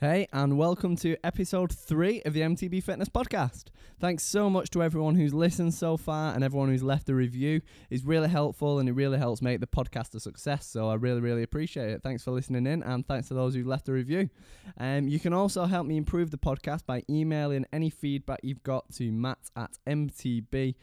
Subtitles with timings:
[0.00, 3.64] Hey, and welcome to episode three of the MTB Fitness Podcast.
[3.98, 7.62] Thanks so much to everyone who's listened so far and everyone who's left a review.
[7.90, 10.66] It's really helpful and it really helps make the podcast a success.
[10.66, 12.04] So I really, really appreciate it.
[12.04, 14.30] Thanks for listening in and thanks to those who've left a review.
[14.78, 18.88] Um, you can also help me improve the podcast by emailing any feedback you've got
[18.92, 20.76] to matt at mtb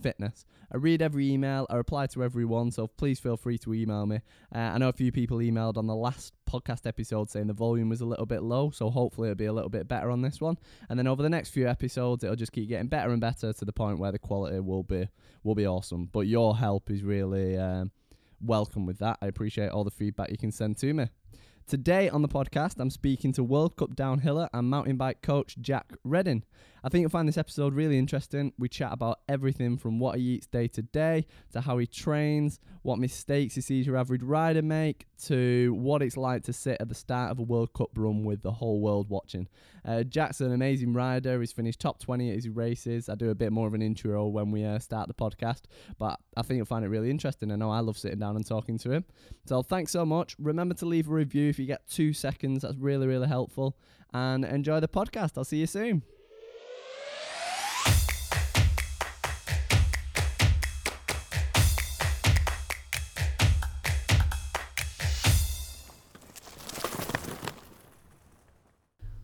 [0.00, 0.44] fitness.
[0.72, 4.20] I read every email, I reply to everyone, so please feel free to email me.
[4.54, 7.88] Uh, I know a few people emailed on the last podcast episode saying the volume
[7.88, 10.40] was a little bit low, so hopefully it'll be a little bit better on this
[10.40, 10.58] one.
[10.88, 13.64] And then over the next few episodes, it'll just keep getting better and better to
[13.64, 15.08] the point where the quality will be
[15.42, 16.10] will be awesome.
[16.12, 17.90] But your help is really um,
[18.40, 19.18] welcome with that.
[19.22, 21.08] I appreciate all the feedback you can send to me.
[21.68, 25.92] Today on the podcast, I'm speaking to World Cup downhiller and mountain bike coach Jack
[26.02, 26.44] Redding.
[26.82, 28.52] I think you'll find this episode really interesting.
[28.58, 32.60] We chat about everything from what he eats day to day to how he trains,
[32.82, 36.88] what mistakes he sees your average rider make, to what it's like to sit at
[36.88, 39.48] the start of a World Cup run with the whole world watching.
[39.84, 41.40] Uh, Jack's an amazing rider.
[41.40, 43.08] He's finished top 20 at his races.
[43.08, 45.62] I do a bit more of an intro when we uh, start the podcast,
[45.98, 47.50] but I think you'll find it really interesting.
[47.50, 49.04] I know I love sitting down and talking to him.
[49.46, 50.36] So thanks so much.
[50.38, 52.62] Remember to leave a review if you get two seconds.
[52.62, 53.76] That's really, really helpful.
[54.14, 55.32] And enjoy the podcast.
[55.36, 56.02] I'll see you soon.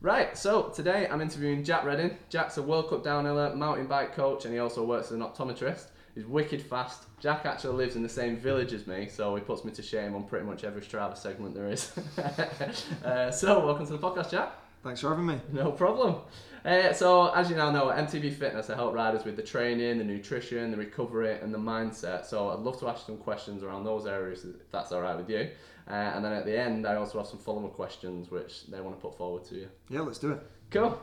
[0.01, 2.19] Right, so today I'm interviewing Jack Redding.
[2.29, 5.87] Jack's a World Cup downhiller, mountain bike coach, and he also works as an optometrist.
[6.15, 7.05] He's wicked fast.
[7.19, 10.15] Jack actually lives in the same village as me, so he puts me to shame
[10.15, 11.91] on pretty much every Strava segment there is.
[13.05, 14.53] uh, so, welcome to the podcast, Jack.
[14.85, 15.41] Thanks for having me.
[15.51, 16.17] No problem.
[16.65, 19.99] Uh, so, as you now know, at MTB Fitness, I help riders with the training,
[19.99, 22.27] the nutrition, the recovery, and the mindset.
[22.27, 25.29] So, I'd love to ask some questions around those areas if that's all right with
[25.29, 25.51] you.
[25.89, 28.81] Uh, and then at the end, I also have some follow up questions which they
[28.81, 29.69] want to put forward to you.
[29.91, 30.47] Yeah, let's do it.
[30.71, 30.97] Cool.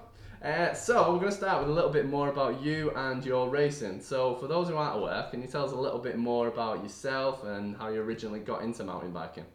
[0.44, 3.47] Uh, so we're going to start with a little bit more about you and your
[3.50, 4.02] racing.
[4.02, 6.82] So for those who aren't aware, can you tell us a little bit more about
[6.82, 9.45] yourself and how you originally got into mountain biking?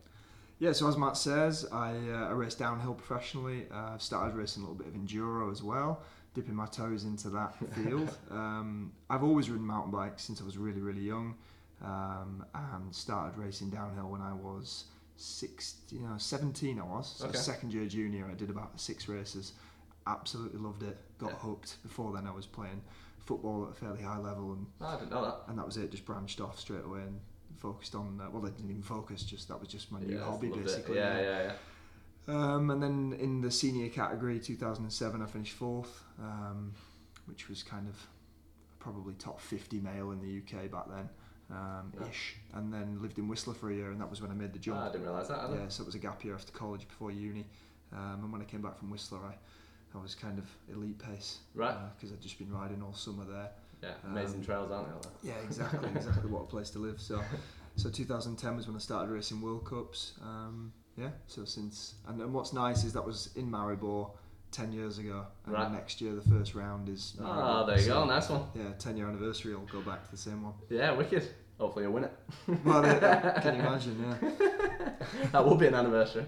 [0.60, 3.66] Yeah, so as Matt says, I, uh, I race downhill professionally.
[3.70, 6.02] Uh, I've started racing a little bit of enduro as well,
[6.34, 8.16] dipping my toes into that field.
[8.30, 11.34] um, I've always ridden mountain bikes since I was really, really young,
[11.84, 14.84] um, and started racing downhill when I was
[15.16, 17.16] 16, you know, 17 I was.
[17.18, 17.36] So Okay.
[17.36, 19.52] second year junior, I did about six races.
[20.06, 20.96] Absolutely loved it.
[21.18, 21.36] Got Yeah.
[21.38, 21.82] hooked.
[21.82, 22.82] Before then, I was playing
[23.18, 25.40] football at a fairly high level, and Oh, I didn't know that.
[25.48, 25.90] and that was it.
[25.90, 27.20] Just branched off straight away and
[27.58, 28.20] focused on.
[28.20, 29.24] Uh, well, I didn't even focus.
[29.24, 30.96] Just that was just my new Yeah, hobby, basically.
[30.98, 31.54] Yeah, yeah, yeah.
[32.28, 36.74] Um, and then in the senior category, 2007, I finished fourth, um,
[37.26, 38.06] which was kind of
[38.78, 41.08] probably top 50 male in the UK back then,
[41.50, 42.08] um, Yeah.
[42.08, 42.36] ish.
[42.52, 44.58] And then lived in Whistler for a year, and that was when I made the
[44.58, 44.78] jump.
[44.78, 45.40] Ah, I didn't realise that.
[45.40, 45.56] either.
[45.56, 47.46] Yeah, so it was a gap year after college before uni.
[47.92, 49.34] Um, and when I came back from Whistler, I,
[49.94, 51.38] I was kind of elite pace.
[51.54, 51.76] Right.
[51.96, 53.48] Because I'd just been riding all summer there.
[53.82, 55.28] Yeah, amazing Um, trails, aren't they?
[55.28, 57.00] Yeah, exactly, exactly what a place to live.
[57.00, 57.22] So,
[57.76, 60.12] so 2010 was when I started racing World Cups.
[60.22, 64.10] Um, yeah, so since and, and what's nice is that was in Maribor
[64.52, 65.70] 10 years ago, and Right.
[65.70, 67.14] next year the first round is.
[67.20, 67.66] Oh, Maribor.
[67.66, 68.42] there you So, go, nice one.
[68.54, 69.54] Yeah, 10 year anniversary.
[69.54, 70.54] will go back to the same one.
[70.70, 71.28] Yeah, wicked.
[71.58, 72.12] Hopefully you'll win it.
[72.64, 72.82] Well,
[73.42, 74.16] can you imagine?
[74.22, 74.30] Yeah.
[75.32, 76.24] that will be an anniversary.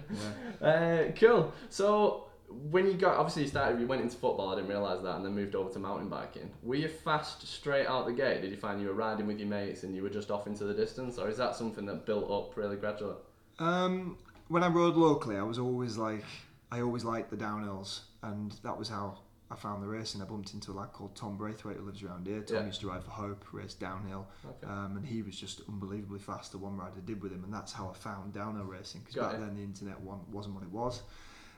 [0.61, 0.67] yeah.
[0.67, 1.53] Uh, cool.
[1.69, 2.25] So
[2.71, 4.49] when you got obviously you started, you went into football.
[4.49, 6.49] I didn't realize that, and then moved over to mountain biking.
[6.63, 8.41] Were you fast straight out the gate?
[8.41, 10.63] Did you find you were riding with your mates and you were just off into
[10.65, 13.15] the distance, or is that something that built up really gradually?
[13.59, 14.17] Um,
[14.47, 16.23] when I rode locally, I was always like,
[16.71, 19.19] I always liked the downhills, and that was how
[19.51, 20.21] I found the racing.
[20.21, 22.41] I bumped into a lad called Tom Braithwaite who lives around here.
[22.41, 22.65] Tom Yeah.
[22.67, 24.67] used to ride for Hope, race downhill, Okay.
[24.71, 26.51] um, and he was just unbelievably fast.
[26.51, 29.01] The one ride I did with him, and that's how I found downhill racing.
[29.05, 29.39] Because back it.
[29.39, 31.01] then the internet wasn't what it was.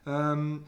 [0.05, 0.65] Um,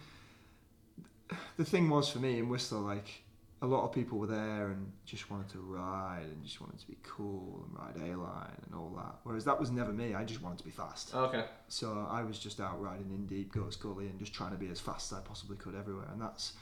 [1.58, 3.24] the thing was for me in Whistler, like
[3.62, 6.88] a lot of people were there and just wanted to ride and just wanted to
[6.88, 9.16] be cool and ride A line and all that.
[9.24, 10.14] Whereas that was never me.
[10.14, 11.16] I just wanted to be fast.
[11.16, 11.46] Okay.
[11.70, 14.68] So I was just out riding in deep, Goats Gully, and just trying to be
[14.68, 16.08] as fast as I possibly could everywhere.
[16.12, 16.54] And that's,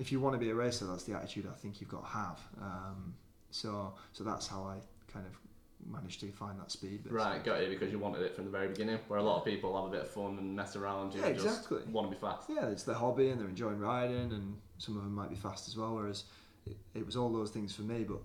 [0.00, 2.10] if you want to be a racer, that's the attitude I think you've got to
[2.10, 2.40] have.
[2.60, 3.14] Um,
[3.52, 4.78] so, so that's how I
[5.12, 5.38] kind of
[5.84, 7.02] managed to find that speed.
[7.10, 8.98] Right, got you because you wanted it from the very beginning.
[9.08, 11.14] Where a lot of people have a bit of fun and mess around.
[11.14, 11.78] You Yeah, just exactly.
[11.92, 12.48] want to be fast.
[12.48, 15.68] Yeah, it's their hobby and they're enjoying riding, and some of them might be fast
[15.68, 15.94] as well.
[15.94, 16.24] Whereas
[16.66, 18.18] it, it was all those things for me, but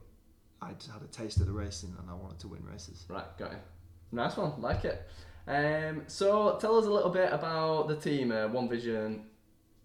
[0.62, 3.06] I just had a taste of the racing and I wanted to win races.
[3.10, 3.58] Right, got you.
[4.12, 5.08] Nice one, like it.
[5.48, 9.24] Um, so tell us a little bit about the team, uh, One Vision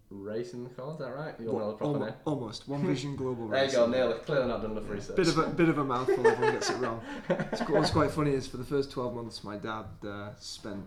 [0.09, 1.35] Racing Call, is that right?
[1.39, 2.13] You all know the proper name.
[2.25, 3.47] almost one vision global.
[3.49, 3.91] There you go, Racing.
[3.91, 4.19] nearly.
[4.19, 5.15] Clearly not done enough research.
[5.17, 6.25] Bit of a bit of a mouthful.
[6.25, 7.01] Everyone gets it wrong.
[7.29, 10.85] It's, what's quite funny is for the first twelve months, my dad uh, spent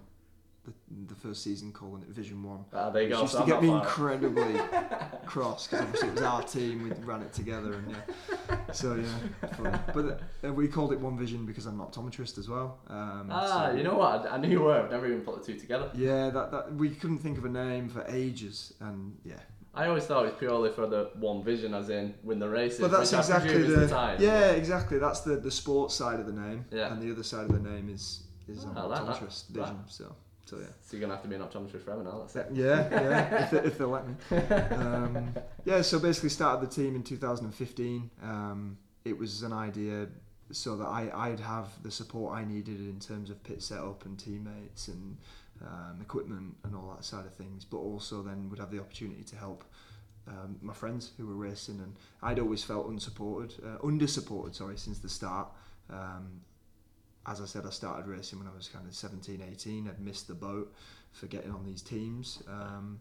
[0.64, 0.72] the,
[1.08, 2.64] the first season calling it Vision One.
[2.72, 3.20] Ah, there you go.
[3.22, 4.54] used so to get me incredibly
[5.26, 6.82] cross because obviously it was our team.
[6.82, 8.56] We ran it together, and yeah.
[8.72, 9.78] So yeah, funny.
[9.94, 12.78] But uh, we called it One Vision because I'm an optometrist as well.
[12.88, 14.26] Um, Ah, so- you know what?
[14.26, 14.82] I, I knew you were.
[14.82, 15.90] I've never even put the two together.
[15.94, 19.34] Yeah, that, that we couldn't think of a name for ages, and yeah.
[19.72, 22.80] I always thought it was purely for the one vision, as in win the races.
[22.80, 24.98] But that's exactly the, the yeah, exactly.
[24.98, 26.92] That's the the sports side of the name, Yeah.
[26.92, 29.16] and the other side of the name is is Oh, an I like that.
[29.16, 29.78] optometrist vision.
[29.86, 30.14] So
[30.50, 30.66] so yeah.
[30.80, 32.18] So you're gonna have to be an optometrist forever now.
[32.18, 32.48] That's it.
[32.52, 34.14] Yeah, yeah, if, they, if they let me.
[34.76, 38.10] Um, yeah, so basically started the team in 2015.
[38.22, 40.08] Um, it was an idea
[40.50, 44.18] so that I, I'd have the support I needed in terms of pit setup and
[44.18, 45.16] teammates and
[45.64, 49.22] um, equipment and all that side of things, but also then would have the opportunity
[49.22, 49.62] to help
[50.26, 51.78] um, my friends who were racing.
[51.78, 55.48] And I'd always felt unsupported, uh, under-supported, sorry, since the start.
[55.88, 56.40] Um,
[57.26, 59.88] as I said, I started racing when I was kind of 17, 18.
[59.88, 60.74] I'd missed the boat
[61.12, 62.42] for getting on these teams.
[62.48, 63.00] Um,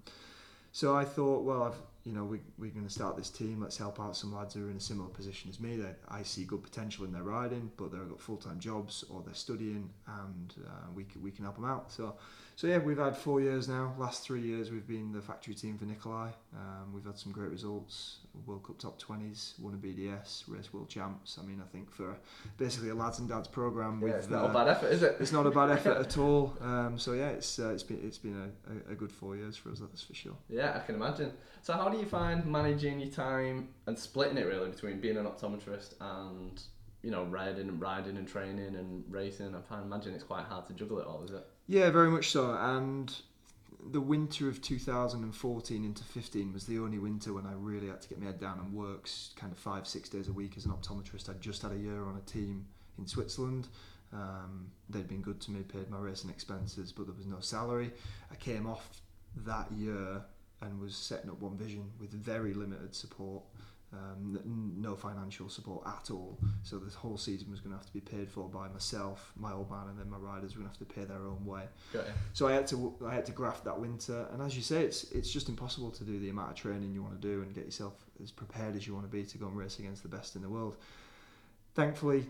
[0.72, 3.60] so I thought, well, I've, you know, we, we're going to start this team.
[3.62, 5.78] Let's help out some lads who are in a similar position as me.
[5.78, 9.24] That I see good potential in their riding, but they've got full time jobs or
[9.26, 11.92] they're studying, and uh, we can, we can help them out.
[11.92, 12.16] So,
[12.60, 13.94] so yeah, we've had four years now.
[13.98, 16.32] Last three years, we've been the factory team for Nicolai.
[16.54, 18.18] Um, we've had some great results.
[18.46, 21.40] World Cup top 20s, won a BDS, race world champs.
[21.42, 22.18] I mean, I think for
[22.58, 25.04] basically a lads and dads program Yeah, with it's not uh, a bad effort, is
[25.04, 25.16] it?
[25.22, 26.54] it's not a bad effort at all.
[26.60, 29.72] Um, so yeah, it's uh, it's been it's been a, a, good four years for
[29.72, 29.80] us.
[29.80, 30.36] That's for sure.
[30.50, 31.32] Yeah, I can imagine.
[31.62, 35.24] So how do you find managing your time and splitting it really between being an
[35.28, 36.62] optometrist and
[37.04, 39.56] you know riding and riding and training and racing?
[39.56, 41.48] I find imagine it's quite hard to juggle it all, is it?
[41.70, 42.58] Yeah, very much so.
[42.60, 43.16] And
[43.92, 48.10] the winter of 2014 into 15 was the only winter when I really had to
[48.10, 50.72] get my head down and work kind of five six days a week as an
[50.72, 51.30] optometrist.
[51.30, 52.66] I'd just had a year on a team
[52.98, 53.68] in Switzerland.
[54.12, 57.92] Um, they'd been good to me, paid my racing expenses, but there was no salary.
[58.32, 58.90] I came off
[59.46, 60.24] that year
[60.64, 63.44] and was setting up One Vision with very limited support,
[63.92, 64.40] um,
[64.78, 66.38] no financial support at all.
[66.64, 69.52] So this whole season was going to have to be paid for by myself, my
[69.52, 71.64] old man, and then my riders were going to have to pay their own way.
[72.34, 75.04] So I had to I had to graft that winter, and as you say, it's
[75.12, 77.66] it's just impossible to do the amount of training you want to do and get
[77.66, 77.94] yourself
[78.24, 80.42] as prepared as you want to be to go and race against the best in
[80.44, 80.76] the world.
[81.76, 82.26] Thankfully,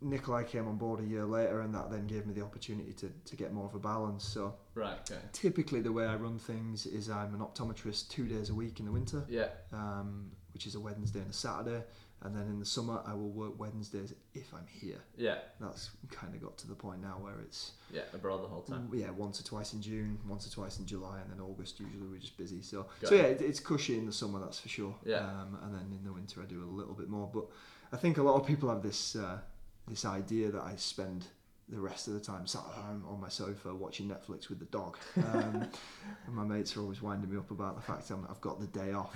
[0.00, 3.10] Nicolai came on board a year later, and that then gave me the opportunity to,
[3.24, 4.24] to get more of a balance.
[4.24, 4.98] So Right.
[5.10, 5.20] Okay.
[5.32, 8.86] typically, the way I run things is I'm an optometrist two days a week in
[8.86, 9.48] the winter, Yeah.
[9.72, 11.84] um, which is a Wednesday and a Saturday,
[12.22, 14.98] and then in the summer I will work Wednesdays if I'm here.
[15.16, 15.36] Yeah.
[15.60, 18.00] That's kind of got to the point now where it's Yeah.
[18.12, 18.90] Abroad the whole time.
[18.92, 21.78] yeah, once or twice in June, once or twice in July, and then August.
[21.78, 22.60] Usually we're just busy.
[22.60, 23.18] So, Got so it.
[23.18, 24.96] yeah, it, it's cushy in the summer, that's for sure.
[25.06, 25.18] Yeah.
[25.18, 27.30] Um, and then in the winter I do a little bit more.
[27.32, 27.44] But
[27.92, 29.38] I think a lot of people have this uh,
[29.86, 31.26] this idea that I spend
[31.68, 34.64] the rest of the time sat at home on my sofa watching Netflix with the
[34.66, 34.96] dog.
[35.16, 35.66] Um,
[36.26, 38.66] and my mates are always winding me up about the fact I'm, I've got the
[38.66, 39.14] day off.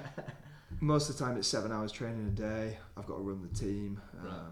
[0.80, 2.78] Most of the time it's seven hours training a day.
[2.96, 4.00] I've got to run the team.
[4.20, 4.50] Um, Right.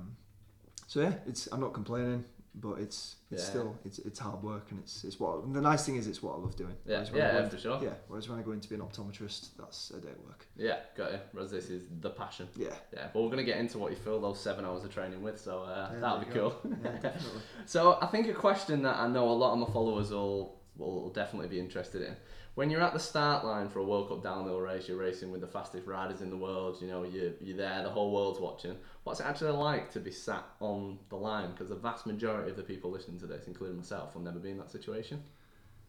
[0.88, 2.24] So yeah, it's I'm not complaining,
[2.58, 3.48] but it's it's Yeah.
[3.50, 6.36] still it's it's hard work and it's it's what the nice thing is it's what
[6.36, 6.74] I love doing.
[6.86, 6.94] Yeah.
[6.94, 7.32] Whereas when I Yeah.
[7.32, 7.80] go yeah, in- for sure.
[7.82, 7.94] yeah.
[8.08, 10.46] Whereas when I go in to be an optometrist, that's a day of work.
[10.56, 10.78] Yeah.
[10.96, 11.18] Got you.
[11.32, 12.48] Whereas this is the passion.
[12.56, 12.68] Yeah.
[12.92, 13.08] Yeah.
[13.12, 15.62] But we're gonna get into what you fill those seven hours of training with, so
[15.64, 16.50] uh, Yeah, that'll be go.
[16.62, 16.72] cool.
[16.82, 17.42] Yeah, definitely.
[17.66, 21.08] So I think a question that I know a lot of my followers will will
[21.10, 22.14] definitely be interested in.
[22.56, 25.42] When you're at the start line for a World Cup downhill race, you're racing with
[25.42, 26.78] the fastest riders in the world.
[26.80, 28.78] You know, you're, you're there, the whole world's watching.
[29.04, 31.50] What's it actually like to be sat on the line?
[31.50, 34.52] Because the vast majority of the people listening to this, including myself, will never be
[34.52, 35.22] in that situation.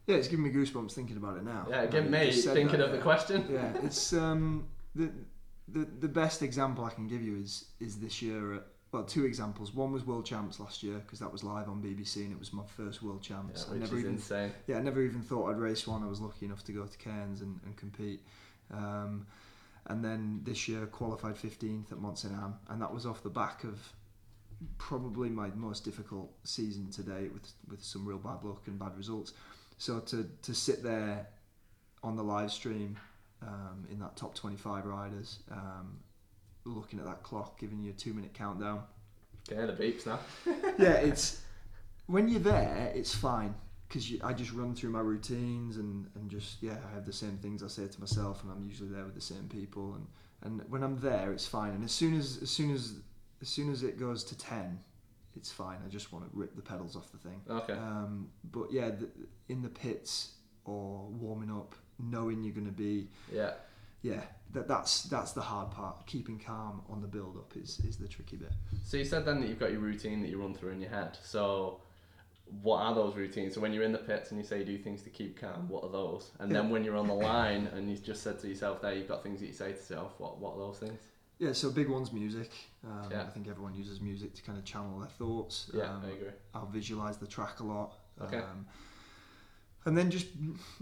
[0.07, 1.67] Yeah, it's giving me goosebumps thinking about it now.
[1.69, 3.45] Yeah, give me thinking that, of the question.
[3.49, 5.09] yeah, it's um the
[5.69, 8.55] the the best example I can give you is is this year.
[8.55, 9.73] At, well, two examples.
[9.73, 12.53] One was World Champs last year because that was live on BBC and it was
[12.53, 13.65] my first World Champs.
[13.67, 14.51] Yeah, I never is even insane.
[14.67, 16.03] yeah, I never even thought I'd race one.
[16.03, 18.21] I was lucky enough to go to Cairns and, and compete.
[18.71, 19.27] Um,
[19.87, 23.29] and then this year qualified 15th at Mont Saint Anne, and that was off the
[23.29, 23.79] back of
[24.77, 28.97] probably my most difficult season to date with with some real bad luck and bad
[28.97, 29.33] results.
[29.77, 31.27] So to to sit there
[32.03, 32.97] on the live stream
[33.41, 35.99] um, in that top 25 riders, um,
[36.75, 38.81] looking at that clock, giving you a two minute countdown,
[39.51, 40.19] Okay, the beeps now.
[40.77, 41.41] yeah, it's
[42.07, 43.53] when you're there, it's fine
[43.87, 47.37] because I just run through my routines and, and just yeah, I have the same
[47.37, 50.07] things I say to myself, and I'm usually there with the same people, and,
[50.43, 51.71] and when I'm there, it's fine.
[51.71, 52.95] And as soon as as soon as
[53.41, 54.79] as soon as it goes to ten,
[55.35, 55.77] it's fine.
[55.85, 57.41] I just want to rip the pedals off the thing.
[57.49, 57.73] Okay.
[57.73, 59.09] Um, but yeah, the,
[59.47, 60.31] in the pits
[60.65, 63.51] or warming up, knowing you're going to be Yeah.
[64.01, 64.21] Yeah,
[64.53, 66.05] that that's that's the hard part.
[66.05, 68.51] Keeping calm on the build up is is the tricky bit.
[68.83, 70.89] So you said then that you've got your routine that you run through in your
[70.89, 71.17] head.
[71.23, 71.81] So
[72.61, 73.53] what are those routines?
[73.55, 75.67] So when you're in the pits and you say you do things to keep calm,
[75.67, 76.31] what are those?
[76.39, 79.07] And then when you're on the line and you just said to yourself there, you've
[79.09, 80.13] got things that you say to yourself.
[80.17, 80.99] What what are those things?
[81.39, 82.51] Yeah, so big one's music.
[82.83, 83.23] Um, Yeah.
[83.23, 85.69] I think everyone uses music to kind of channel their thoughts.
[85.73, 86.29] Yeah, Um, I agree.
[86.55, 87.93] I'll visualize the track a lot.
[88.21, 88.37] Okay.
[88.37, 88.65] Um,
[89.87, 90.27] and then just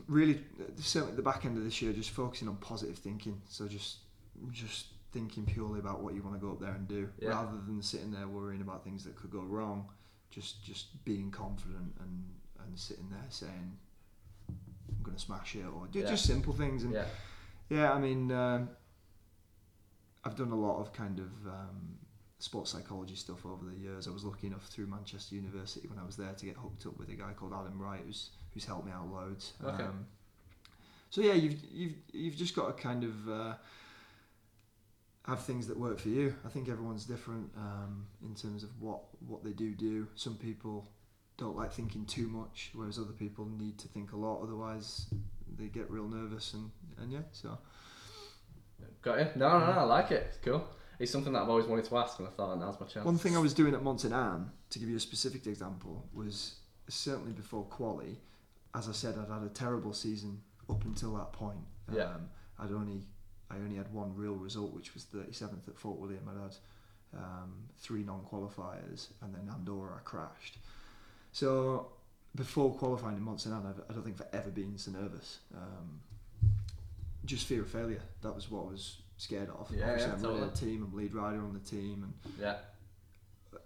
[0.07, 0.41] really,
[0.77, 3.39] certainly at the back end of this year, just focusing on positive thinking.
[3.47, 3.97] So just,
[4.51, 7.29] just thinking purely about what you want to go up there and do, Yeah.
[7.29, 9.87] rather than sitting there worrying about things that could go wrong.
[10.31, 12.23] Just, just being confident and
[12.65, 13.77] and sitting there saying,
[14.49, 16.07] "I'm going to smash it," or do Yeah.
[16.07, 16.83] just simple things.
[16.83, 17.05] And Yeah.
[17.69, 18.69] yeah, I mean, um,
[20.23, 21.99] I've done a lot of kind of um,
[22.39, 24.07] sports psychology stuff over the years.
[24.07, 26.97] I was lucky enough through Manchester University when I was there to get hooked up
[26.97, 29.53] with a guy called Adam Wright, who's who's helped me out loads.
[29.63, 29.83] Okay.
[29.83, 30.05] Um,
[31.09, 33.53] so yeah, you've you've you've just got to kind of uh,
[35.25, 36.35] have things that work for you.
[36.45, 40.07] I think everyone's different um, in terms of what what they do do.
[40.15, 40.89] Some people
[41.37, 44.41] don't like thinking too much, whereas other people need to think a lot.
[44.41, 45.07] Otherwise,
[45.57, 47.23] they get real nervous and and yeah.
[47.31, 47.57] So
[49.01, 49.27] Got you?
[49.35, 49.79] No, no, no.
[49.79, 50.25] I like it.
[50.29, 50.67] It's cool.
[50.99, 53.05] It's something that I've always wanted to ask, and I thought now's my chance.
[53.05, 56.07] One thing I was doing at Mont Saint Anne, to give you a specific example,
[56.13, 56.55] was
[56.87, 58.17] certainly before quali.
[58.73, 61.65] As I said, I'd had a terrible season up until that point.
[61.93, 62.03] Yeah.
[62.05, 63.01] Um, I'd only
[63.49, 66.27] I only had one real result, which was 37th at Fort William.
[66.29, 66.55] I'd had
[67.21, 70.57] um, three non-qualifiers, and then Andorra I crashed.
[71.31, 71.87] So
[72.35, 75.39] before qualifying in Mont Saint Anne, I don't think I've ever been so nervous.
[75.55, 76.01] Um,
[77.25, 78.01] just fear of failure.
[78.21, 79.69] That was what was scared of.
[79.71, 80.71] Yeah, Obviously, yeah, I'm running a totally.
[80.71, 80.83] team.
[80.83, 82.57] I'm lead rider on the team, and Yeah.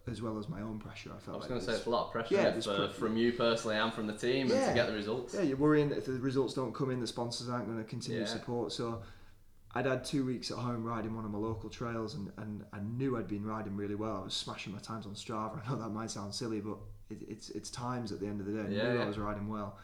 [0.08, 1.12] as well as my own pressure.
[1.12, 2.60] I I felt was like going to say it's a lot of pressure Yeah, yeah,
[2.62, 5.34] for, from you personally and from the team and to get the results.
[5.36, 7.84] yeah, you're worrying that if the results don't come in, the sponsors aren't going to
[7.84, 8.26] continue Yeah.
[8.28, 8.72] support.
[8.72, 9.02] So
[9.76, 12.80] I'd had two weeks at home riding one of my local trails, and, and I
[12.80, 14.18] knew I'd been riding really well.
[14.22, 15.62] I was smashing my times on Strava.
[15.66, 16.78] I know that might sound silly, but
[17.12, 18.60] it, it's it's times at the end of the day.
[18.62, 19.04] I Yeah, knew yeah.
[19.06, 19.78] I was riding well.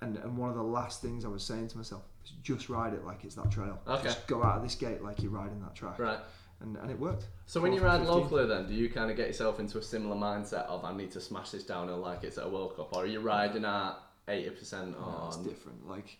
[0.00, 2.94] And, and one of the last things I was saying to myself was just ride
[2.94, 3.80] it like it's that trail.
[3.86, 4.04] Okay.
[4.04, 5.98] Just go out of this gate like you're riding that track.
[5.98, 6.20] Right.
[6.60, 7.26] And, and it worked.
[7.46, 8.14] So when you ride 15.
[8.16, 11.10] locally, then do you kind of get yourself into a similar mindset of I need
[11.12, 13.94] to smash this downhill like it's at a World Cup, or are you riding at
[14.28, 15.88] eighty percent No, it's different.
[15.88, 16.16] Like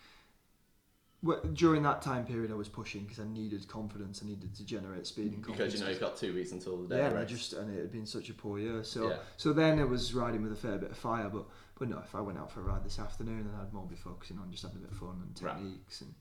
[1.26, 4.22] wh- during that time period, I was pushing because I needed confidence.
[4.24, 5.72] I needed to generate speed and confidence.
[5.74, 7.00] Because you know you've got two weeks until the day.
[7.02, 8.84] yeah, and I just and it had been such a poor year.
[8.84, 9.16] So Yeah.
[9.36, 11.28] so then it was riding with a fair bit of fire.
[11.28, 11.44] But
[11.78, 13.96] but no, if I went out for a ride this afternoon, then I'd more be
[13.96, 15.54] focusing on just having a bit of fun and Right.
[15.56, 16.14] techniques and.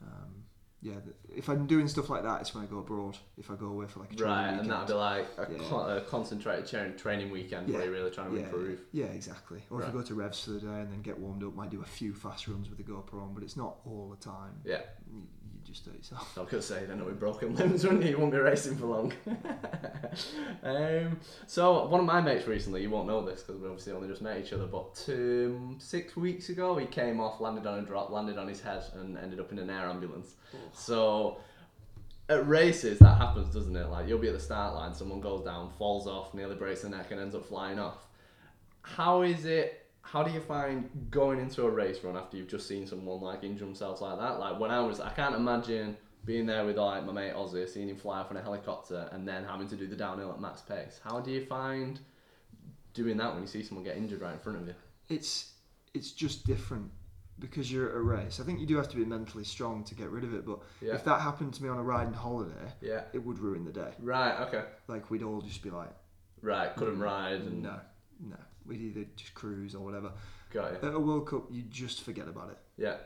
[0.00, 0.44] Um,
[0.80, 0.94] yeah,
[1.34, 3.16] if I'm doing stuff like that, it's when I go abroad.
[3.36, 4.70] If I go away for like a training Right, and weekend.
[4.72, 5.68] that'd be like a, Yeah.
[5.68, 7.84] con- a concentrated tra- training weekend where Yeah.
[7.84, 8.80] you're really trying to yeah, improve.
[8.92, 9.62] Yeah, exactly.
[9.70, 11.70] Or if I go to revs for the day and then get warmed up, might
[11.70, 14.60] do a few fast runs with the GoPro on, but it's not all the time.
[14.64, 14.82] Yeah.
[15.10, 15.18] You,
[15.52, 16.32] you just do it yourself.
[16.36, 18.10] I was gonna say, then with broken limbs, wouldn't you?
[18.10, 19.12] You won't be racing for long.
[20.62, 24.08] um, so one of my mates recently, you won't know this because we obviously only
[24.08, 27.82] just met each other, but um, six weeks ago he came off, landed on a
[27.82, 30.34] drop, landed on his head, and ended up in an air ambulance.
[30.72, 31.38] So
[32.28, 33.88] at races that happens, doesn't it?
[33.88, 36.90] Like you'll be at the start line, someone goes down, falls off, nearly breaks their
[36.90, 38.06] neck, and ends up flying off.
[38.82, 39.86] How is it?
[40.02, 43.44] How do you find going into a race run after you've just seen someone like
[43.44, 44.38] injure themselves like that?
[44.38, 47.88] Like when I was, I can't imagine being there with like my mate Ozzy, seeing
[47.88, 50.60] him fly off in a helicopter, and then having to do the downhill at max
[50.60, 51.00] pace.
[51.02, 52.00] How do you find
[52.94, 54.74] doing that when you see someone get injured right in front of you?
[55.08, 55.52] It's
[55.94, 56.90] it's just different
[57.38, 58.40] because you're at a race.
[58.40, 60.44] I think you do have to be mentally strong to get rid of it.
[60.44, 60.94] But Yeah.
[60.94, 63.04] if that happened to me on a riding holiday, Yeah.
[63.12, 63.94] it would ruin the day.
[64.00, 64.40] Right.
[64.48, 64.64] Okay.
[64.88, 65.94] Like we'd all just be like,
[66.42, 66.74] Right.
[66.76, 67.80] Couldn't mm, ride and no,
[68.20, 68.36] no.
[68.64, 70.12] We'd either just cruise or whatever.
[70.52, 70.88] got you.
[70.88, 72.58] At a World Cup, you just forget about it.
[72.76, 72.96] Yeah.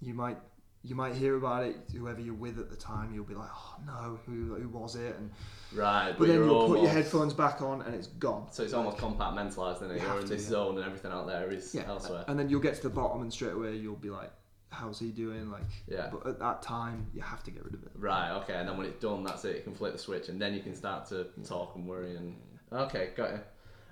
[0.00, 0.38] You might
[0.84, 1.76] you might hear about it.
[1.96, 5.16] Whoever you're with at the time, you'll be like, oh no, who who was it?
[5.16, 5.30] And
[5.74, 6.14] Right.
[6.18, 8.48] but then you're you'll put your headphones back on and it's gone.
[8.50, 10.00] So it's almost compartmentalised, isn't it?
[10.00, 10.48] You You're in to, this yeah.
[10.50, 12.24] zone and everything out there is Yeah, elsewhere.
[12.28, 14.30] and then you'll get to the bottom and straight away you'll be like,
[14.70, 15.50] how's he doing?
[15.50, 16.08] Like, Yeah.
[16.10, 17.90] But at that time, you have to get rid of it.
[17.94, 19.56] Right, okay, and then when it's done, that's it.
[19.56, 22.16] You can flip the switch, and then you can start to talk and worry.
[22.16, 22.36] And
[22.72, 23.40] okay, got you.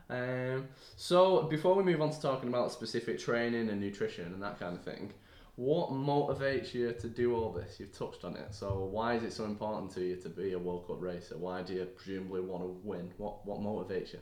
[0.09, 4.59] Um, so before we move on to talking about specific training and nutrition and that
[4.59, 5.13] kind of thing,
[5.61, 7.79] what motivates you to do all this?
[7.79, 8.55] You've touched on it.
[8.55, 11.37] So why is it so important to you to be a World Cup racer?
[11.37, 13.13] Why do you presumably want to win?
[13.19, 14.21] What what motivates you?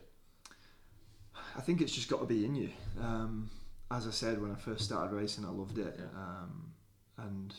[1.57, 2.71] I think it's just got to be in you.
[3.00, 3.50] Um,
[3.88, 6.07] as I said when I first started racing, I loved it, Yeah.
[6.16, 6.73] um,
[7.18, 7.54] and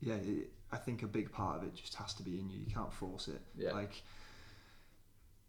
[0.00, 2.58] yeah, it, I think a big part of it just has to be in you.
[2.60, 3.40] You can't force it.
[3.56, 3.72] Yeah.
[3.72, 4.02] Like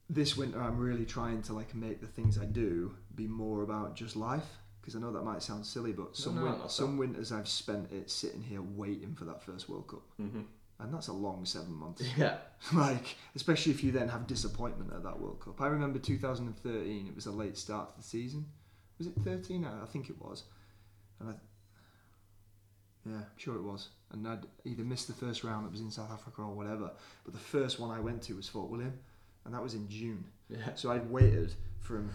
[0.10, 3.96] this winter, I'm really trying to like make the things I do be more about
[3.98, 4.60] just life.
[4.84, 7.90] Because I know that might sound silly, but some no, win- some winters I've spent
[7.94, 10.42] it sitting here waiting for that first World Cup, hmm
[10.80, 12.04] and that's a long seven months.
[12.18, 12.38] Yeah.
[12.74, 15.62] like especially if you then have disappointment at that World Cup.
[15.62, 18.46] I remember 2013; it was a late start to the season.
[18.98, 19.64] was it 13?
[19.66, 20.44] I I think it was,
[21.22, 21.34] and I,
[23.06, 23.90] yeah, I'm sure it was.
[24.12, 26.92] And I'd either missed the first round that was in South Africa or whatever,
[27.24, 28.94] but the first one I went to was Fort William,
[29.46, 30.26] and that was in June.
[30.50, 30.74] Yeah.
[30.76, 32.10] So I'd waited from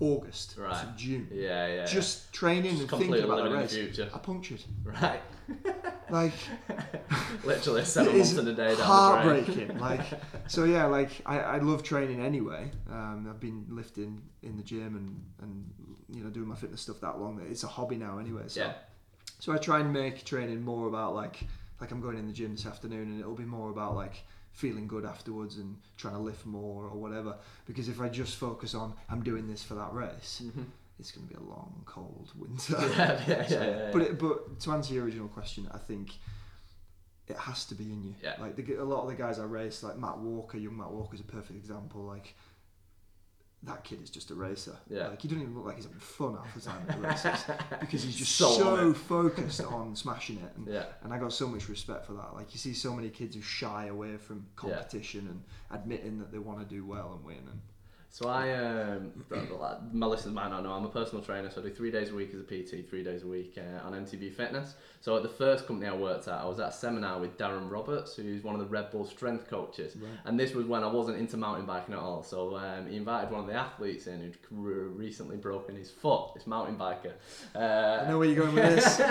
[0.00, 1.84] August to June, Yeah, yeah.
[1.86, 3.70] just training Just and thinking about the race.
[3.72, 4.10] the future.
[4.14, 4.62] I punctured.
[4.84, 5.20] Right.
[6.10, 6.32] Like
[7.44, 9.78] Literally seven it months in a day down heartbreaking.
[9.78, 10.02] like
[10.48, 10.84] so, yeah.
[10.84, 12.70] Like I, I love training anyway.
[12.90, 15.64] Um, I've been lifting in the gym and and
[16.16, 18.42] you know doing my fitness stuff that long that it's a hobby now anyway.
[18.48, 18.72] So Yeah.
[19.38, 21.46] so I try and make training more about like
[21.80, 24.24] like I'm going in the gym this afternoon and it'll be more about like
[24.54, 27.36] feeling good afterwards and trying to lift more or whatever.
[27.66, 30.64] Because if I just focus on I'm doing this for that race, Mhm.
[30.98, 32.76] it's going to be a long, cold winter.
[32.78, 33.90] Yeah, yeah, yeah, So- yeah, yeah.
[33.92, 36.12] But it, but to answer your original question, I think
[37.26, 38.14] it has to be in you.
[38.22, 38.36] Yeah.
[38.40, 41.14] Like the, a lot of the guys I race, like Matt Walker, young Matt Walker
[41.14, 42.02] is a perfect example.
[42.04, 42.34] Like
[43.64, 44.76] that kid is just a racer.
[44.88, 45.08] Yeah.
[45.08, 47.44] Like he doesn't even look like he's having fun half the time at the races
[47.80, 50.52] because he's just So so, on focused on smashing it.
[50.56, 50.84] And, Yeah.
[51.02, 52.34] and I got so much respect for that.
[52.34, 55.42] Like you see so many kids who shy away from competition and
[55.80, 57.38] admitting that they want to do well and win.
[57.50, 57.60] And
[58.14, 59.10] So I, um,
[59.92, 62.14] my listeners might not know, I'm a personal trainer, so I do three days a
[62.14, 64.74] week as a PT, three days a week uh, on MTB Fitness.
[65.00, 67.68] So at the first company I worked at, I was at a seminar with Darren
[67.68, 69.96] Roberts, who's one of the Red Bull strength coaches.
[69.96, 70.12] Right.
[70.26, 72.22] And this was when I wasn't into mountain biking at all.
[72.22, 76.46] So um, he invited one of the athletes in who'd recently broken his foot, this
[76.46, 77.14] mountain biker.
[77.52, 79.02] Uh, I know where you're going with this.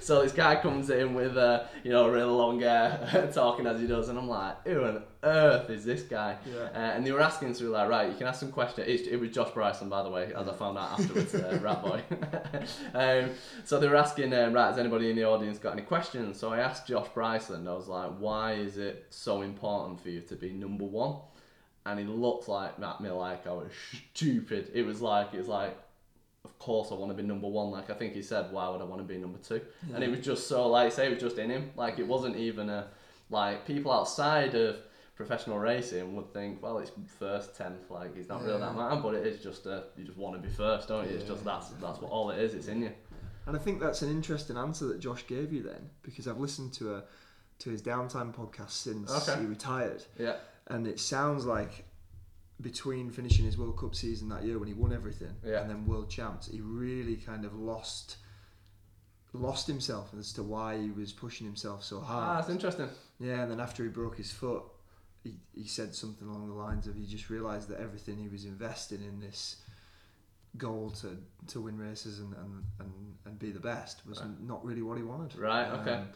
[0.04, 3.86] so this guy comes in with uh, you know really long hair, talking as he
[3.86, 6.36] does, and I'm like, on earth is this guy?
[6.46, 6.68] Yeah.
[6.74, 8.86] Uh, and they were asking, so we were like, right, you can ask some questions.
[8.86, 11.82] It, it was Josh Bryceland, by the way, as I found out afterwards, uh, rat
[11.82, 12.02] boy.
[12.94, 13.30] um,
[13.64, 16.38] so they were asking, um, right, has anybody in the audience got any questions?
[16.38, 20.20] So I asked Josh Bryceland, I was like, why is it so important for you
[20.22, 21.16] to be number one?
[21.86, 23.70] And he looked like at me like I was
[24.14, 24.70] stupid.
[24.72, 25.76] It was like, it was like,
[26.44, 27.70] of course I want to be number one.
[27.70, 29.60] Like I think he said, why would I want to be number two?
[29.94, 31.70] And it was just so, like, say, it was just in him.
[31.76, 32.88] Like it wasn't even a,
[33.30, 34.76] like people outside of
[35.14, 38.88] professional racing would think, well, it's first, tenth, like it's not really that Yeah.
[38.88, 39.00] matter.
[39.00, 41.16] But it is just a, you just want to be first, don't you?
[41.16, 42.54] It's just that's that's what all it is.
[42.54, 42.92] It's in you.
[43.46, 46.72] And I think that's an interesting answer that Josh gave you then, because I've listened
[46.74, 47.04] to a
[47.60, 49.40] to his downtime podcast since Okay.
[49.40, 50.36] he retired, Yeah.
[50.66, 51.84] and it sounds like
[52.60, 55.60] between finishing his World Cup season that year when he won everything Yeah.
[55.60, 58.16] and then World Champs, he really kind of lost
[59.32, 62.22] lost himself as to why he was pushing himself so hard.
[62.22, 62.38] Ah, hard.
[62.38, 62.88] that's interesting.
[63.18, 64.62] Yeah, and then after he broke his foot,
[65.24, 68.44] he, he said something along the lines of he just realised that everything he was
[68.44, 69.56] investing in this
[70.56, 71.16] goal to,
[71.48, 72.92] to win races and, and, and,
[73.24, 74.28] and be the best was Right.
[74.40, 75.36] not really what he wanted.
[75.38, 75.94] Right, okay.
[75.94, 76.08] Um,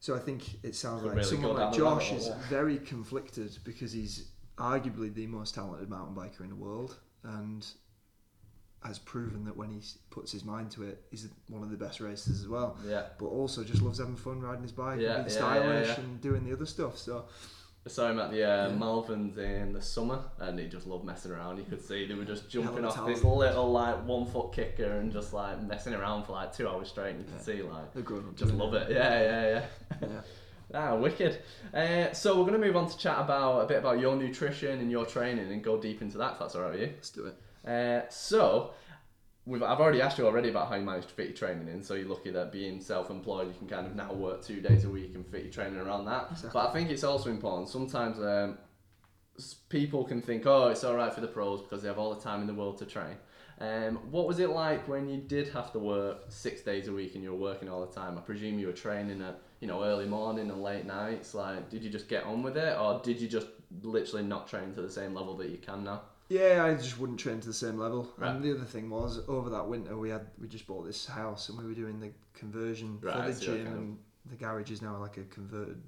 [0.00, 4.28] so I think it sounds like really someone like Josh is very conflicted because he's
[4.58, 7.66] arguably the most talented mountain biker in the world and
[8.84, 12.00] has proven that when he puts his mind to it, he's one of the best
[12.00, 13.04] racers as well Yeah.
[13.18, 16.00] but also just loves having fun riding his bike Yeah, and being yeah, stylish yeah.
[16.04, 16.96] and doing the other stuff.
[16.98, 17.24] So
[17.88, 18.74] I saw him at the uh, Yeah.
[18.76, 21.56] Malverns in the summer, and he just loved messing around.
[21.56, 25.10] You could see they were just jumping off this little like one foot kicker and
[25.10, 27.12] just like messing around for like two hours straight.
[27.14, 27.40] And you could Yeah.
[27.40, 28.36] see like they're grown up.
[28.36, 28.90] just love it.
[28.90, 29.64] Yeah, yeah, yeah.
[30.02, 30.20] Yeah.
[30.74, 31.38] Ah, wicked.
[31.72, 34.80] Uh, so we're going to move on to chat about a bit about your nutrition
[34.80, 36.32] and your training and go deep into that.
[36.34, 36.86] If that's all right with you.
[36.88, 37.66] Let's do it.
[37.66, 38.72] Uh, so,
[39.48, 41.82] we've, I've already asked you already about how you managed to fit your training in.
[41.82, 44.90] So you're lucky that being self-employed, you can kind of now work two days a
[44.90, 46.28] week and fit your training around that.
[46.30, 46.50] Exactly.
[46.52, 47.68] But I think it's also important.
[47.68, 48.58] Sometimes um,
[49.70, 52.20] people can think, oh, it's all right for the pros because they have all the
[52.20, 53.16] time in the world to train.
[53.60, 57.16] Um, what was it like when you did have to work six days a week
[57.16, 58.16] and you were working all the time?
[58.16, 61.34] I presume you were training at you know early morning and late nights.
[61.34, 63.48] Like, did you just get on with it, or did you just
[63.82, 66.02] literally not train to the same level that you can now?
[66.28, 68.08] Yeah, I just wouldn't train to the same level.
[68.18, 68.30] Right.
[68.30, 71.48] And the other thing was, over that winter, we had we just bought this house
[71.48, 74.98] and we were doing the conversion Right, for the gym, and the garage is now
[74.98, 75.80] like a converted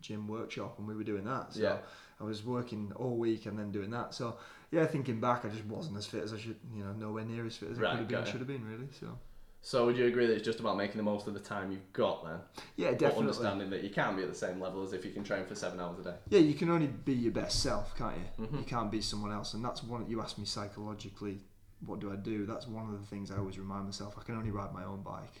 [0.00, 1.52] gym workshop, and we were doing that.
[1.54, 1.78] So Yeah.
[2.20, 4.14] I was working all week and then doing that.
[4.14, 4.36] So
[4.70, 6.56] yeah, thinking back, I just wasn't as fit as I should.
[6.72, 8.64] You know, nowhere near as fit as Right, I could have been, should have been,
[8.68, 8.88] really.
[8.98, 9.18] So
[9.66, 11.90] So would you agree that it's just about making the most of the time you've
[11.94, 12.38] got then?
[12.76, 13.20] yeah, But definitely.
[13.22, 15.54] understanding that you can't be at the same level as if you can train for
[15.54, 16.14] seven hours a day.
[16.28, 18.44] Yeah, you can only be your best self, can't you?
[18.46, 18.58] Mhm.
[18.58, 20.06] You can't be someone else, and that's one.
[20.06, 21.40] You asked me psychologically,
[21.86, 22.44] what do I do?
[22.44, 24.16] That's one of the things I always remind myself.
[24.18, 25.40] I can only ride my own bike,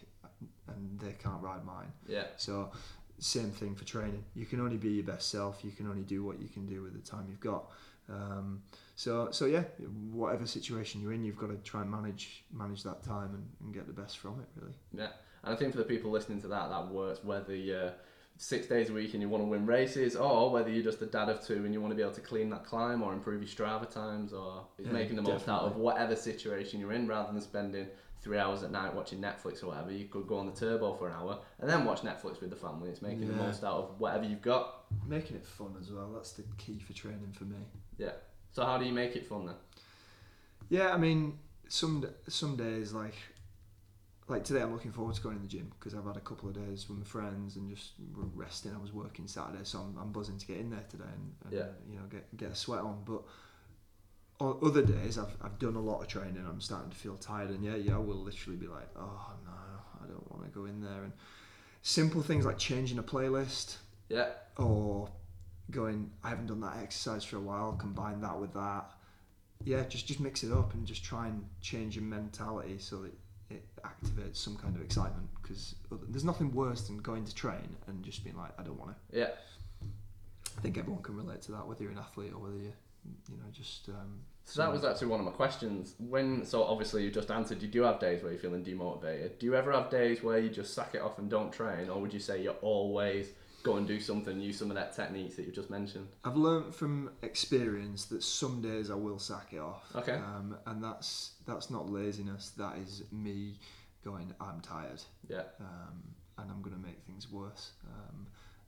[0.68, 1.92] and they can't ride mine.
[2.06, 2.28] Yeah.
[2.38, 2.70] So,
[3.18, 4.24] same thing for training.
[4.34, 5.62] You can only be your best self.
[5.62, 7.70] You can only do what you can do with the time you've got.
[8.08, 8.62] Um,
[8.96, 9.64] so, so yeah,
[10.12, 13.74] whatever situation you're in, you've got to try and manage manage that time and, and
[13.74, 14.46] get the best from it.
[14.60, 14.74] Really.
[14.96, 15.08] Yeah.
[15.42, 17.92] And I think for the people listening to that, that works whether you're
[18.36, 21.06] six days a week and you want to win races, or whether you're just a
[21.06, 23.42] dad of two and you want to be able to clean that climb or improve
[23.42, 27.32] your Strava times, or Yeah, making the most out of whatever situation you're in, rather
[27.32, 27.86] than spending
[28.22, 29.92] three hours at night watching Netflix or whatever.
[29.92, 32.56] You could go on the turbo for an hour and then watch Netflix with the
[32.56, 32.88] family.
[32.88, 34.86] It's making the most out of whatever you've got.
[35.06, 36.10] Making it fun as well.
[36.14, 37.58] That's the key for training for me.
[37.98, 38.12] Yeah.
[38.54, 39.56] So how do you make it fun then?
[40.70, 41.38] Yeah, I mean,
[41.68, 43.16] some some days like
[44.26, 46.48] like today, I'm looking forward to going in the gym because I've had a couple
[46.48, 47.92] of days with my friends and just
[48.34, 48.72] resting.
[48.74, 51.52] I was working Saturday, so I'm, I'm buzzing to get in there today and, and
[51.52, 51.66] Yeah.
[51.90, 53.02] you know get get a sweat on.
[53.04, 53.22] But
[54.40, 56.44] o- other days, I've I've done a lot of training.
[56.48, 59.52] I'm starting to feel tired, and yeah, yeah, I will literally be like, oh no,
[60.02, 61.02] I don't want to go in there.
[61.02, 61.12] And
[61.82, 63.76] simple things like changing a playlist
[64.08, 64.28] Yeah.
[64.56, 65.10] or
[65.70, 68.92] going I haven't done that exercise for a while combine that with that
[69.64, 73.12] yeah just just mix it up and just try and change your mentality so that
[73.50, 75.74] it activates some kind of excitement because
[76.08, 79.18] there's nothing worse than going to train and just being like I don't want to
[79.18, 79.28] Yeah.
[80.56, 82.72] I think everyone can relate to that whether you're an athlete or whether you
[83.30, 85.94] you know just um, So that was actually one of my questions.
[85.98, 89.38] When so obviously you just answered you do have days where you're feeling demotivated.
[89.38, 92.00] Do you ever have days where you just sack it off and don't train, or
[92.00, 93.28] would you say you're always
[93.64, 96.06] go and do something, use some of that techniques that you've just mentioned?
[96.24, 100.12] I've learned from experience that some days I will sack it off Okay.
[100.12, 103.54] um, and that's that's not laziness that is me
[104.04, 105.42] going I'm tired Yeah.
[105.60, 106.02] um,
[106.38, 107.72] and I'm going to make things worse.
[107.88, 108.26] Um,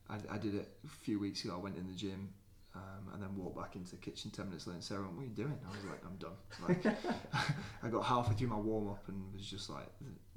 [0.08, 1.54] I, I did it a few weeks ago.
[1.56, 2.30] I went in the gym
[2.74, 5.22] um, and then walked back into the kitchen 10 minutes later and Sarah went, What
[5.22, 5.58] are you doing?
[5.66, 6.36] I was like, I'm done.
[6.66, 6.96] Like,
[7.82, 9.88] I got halfway through my warm up and was just like,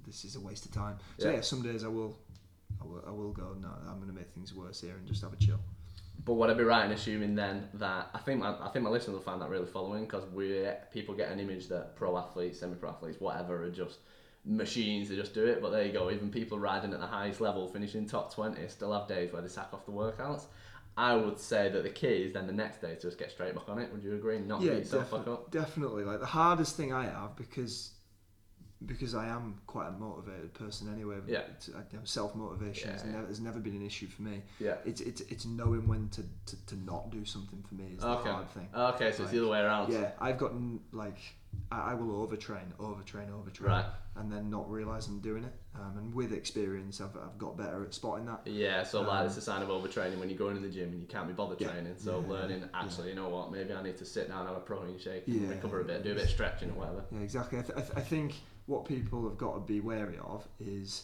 [0.06, 0.98] This is a waste of time.
[1.18, 1.36] So, Yeah.
[1.36, 2.18] yeah, some days I will.
[2.82, 5.22] I will, I will go, no, I'm going to make things worse here and just
[5.22, 5.60] have a chill.
[6.26, 8.92] But would I be right in assuming then that I think my, I think my
[8.92, 12.60] listeners will find that really following because we people get an image that pro athletes,
[12.60, 14.00] semi-pro athletes, whatever, are just
[14.46, 15.10] machines.
[15.10, 15.62] They just do it.
[15.62, 16.12] But there you go.
[16.12, 19.48] Even people riding at the highest level, finishing top twenty, still have days where they
[19.48, 20.44] sack off the workouts.
[20.98, 23.56] I would say that the key is then the next day to just get straight
[23.56, 23.90] back on it.
[23.94, 24.40] Would you agree?
[24.40, 25.52] Not beat yourself defi- up.
[25.52, 26.04] definitely.
[26.04, 27.92] Like the hardest thing I have because
[28.86, 31.18] because I am quite a motivated person anyway.
[31.28, 31.40] Yeah.
[31.40, 33.16] it's- you know, self motivation has, Yeah, yeah.
[33.18, 34.42] never, has never been an issue for me.
[34.60, 34.76] Yeah.
[34.86, 38.08] It's it's it's knowing when to, to, to not do something for me is the
[38.16, 38.70] hard thing.
[38.74, 39.92] Okay, so it's the other way around.
[39.92, 41.18] Yeah, I've gotten like
[41.72, 43.86] I, I will overtrain, overtrain, overtrain, Right.
[44.16, 45.54] and then not realize I'm doing it.
[45.76, 48.42] Um, and with experience, I've, I've got better at spotting that.
[48.46, 50.90] Yeah, so like Um, it's a sign of overtraining when you go into the gym
[50.92, 51.72] and you can't be bothered Yeah.
[51.72, 51.96] training.
[51.98, 52.68] So Yeah, learning, yeah.
[52.82, 53.52] actually, you know what?
[53.52, 55.50] Maybe I need to sit down, have a protein shake, and Yeah.
[55.50, 57.04] recover a bit, do a bit of stretching or whatever.
[57.12, 57.60] Yeah, exactly.
[57.60, 58.36] I, th- I, th- I think
[58.70, 61.04] what people have got to be wary of is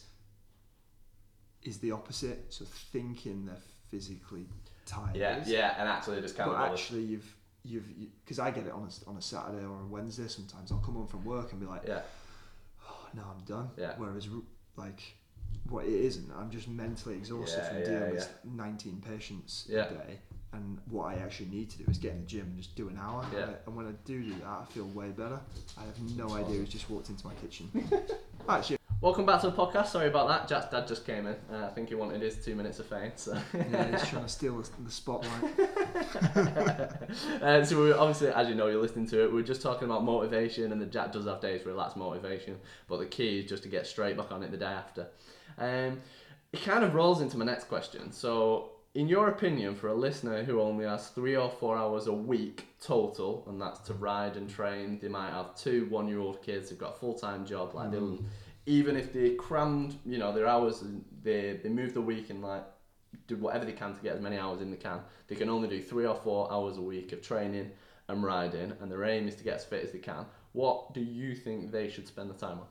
[1.63, 2.45] is the opposite.
[2.49, 3.55] So thinking they're
[3.89, 4.45] physically
[4.85, 5.15] tired.
[5.15, 6.73] Yeah, yeah, and actually just can't but bothered.
[6.73, 7.87] actually you've you've
[8.23, 10.71] because I get it on a, on a Saturday or a Wednesday sometimes.
[10.71, 12.01] I'll come home from work and be like, Yeah,
[12.87, 13.69] oh, now I'm done.
[13.77, 13.93] Yeah.
[13.97, 14.27] Whereas
[14.77, 15.01] like
[15.67, 18.09] what it isn't, I'm just mentally exhausted Yeah, from dealing yeah.
[18.11, 19.85] with 19 patients Yeah.
[19.85, 20.19] a day.
[20.55, 22.87] And what I actually need to do is get in the gym and just do
[22.87, 23.25] an hour.
[23.33, 23.49] Yeah.
[23.65, 25.39] And when I do do that, I feel way better.
[25.77, 27.69] I have no idea who's just walked into my kitchen.
[28.49, 29.87] actually, Welcome back to the podcast.
[29.87, 30.47] Sorry about that.
[30.47, 31.35] Jack's dad just came in.
[31.53, 33.11] Uh, I think he wanted his two minutes of fame.
[33.17, 35.59] So, yeah, he's trying to steal the, the spotlight.
[37.43, 39.31] uh, so we obviously, as you know, you're listening to it.
[39.31, 41.95] We are just talking about motivation, and the Jack does have days where he lacks
[41.95, 42.57] motivation.
[42.87, 45.07] But the key is just to get straight back on it the day after.
[45.59, 46.01] Um,
[46.51, 48.11] it kind of rolls into my next question.
[48.11, 52.13] So, in your opinion, for a listener who only has three or four hours a
[52.13, 56.69] week total, and that's to ride and train, they might have two one-year-old kids.
[56.69, 58.23] They've got a full-time job, like Dylan.
[58.65, 60.83] Even if they crammed, you know, their hours,
[61.21, 62.63] they they move the week and like
[63.27, 65.01] do whatever they can to get as many hours in they can.
[65.27, 67.71] They can only do three or four hours a week of training
[68.07, 70.25] and riding, and their aim is to get as fit as they can.
[70.53, 72.67] What do you think they should spend the time on?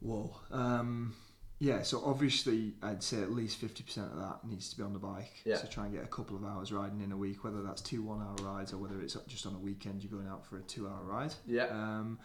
[0.00, 0.36] Whoa.
[0.52, 1.14] Um,
[1.60, 4.98] yeah, so obviously I'd say at least 50% of that needs to be on the
[4.98, 5.40] bike.
[5.44, 5.56] Yeah.
[5.56, 8.02] So try and get a couple of hours riding in a week, whether that's two
[8.02, 10.62] one hour rides or whether it's just on a weekend you're going out for a
[10.62, 11.34] two hour ride.
[11.46, 12.18] Yeah, Um,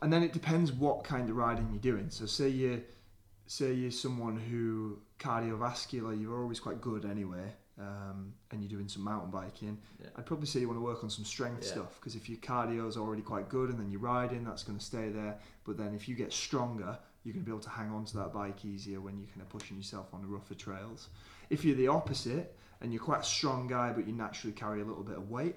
[0.00, 2.10] and then it depends what kind of riding you're doing.
[2.10, 2.82] So say you
[3.46, 9.02] say you're someone who cardiovascular, you're always quite good anyway, um, and you're doing some
[9.02, 9.78] mountain biking.
[10.00, 10.08] Yeah.
[10.16, 11.72] I'd probably say you want to work on some strength Yeah.
[11.72, 14.78] stuff because if your cardio is already quite good and then you're riding, that's going
[14.78, 15.38] to stay there.
[15.64, 18.16] But then if you get stronger, you're going to be able to hang on to
[18.18, 21.08] that bike easier when you're kind of pushing yourself on the rougher trails.
[21.50, 24.84] If you're the opposite and you're quite a strong guy but you naturally carry a
[24.84, 25.56] little bit of weight,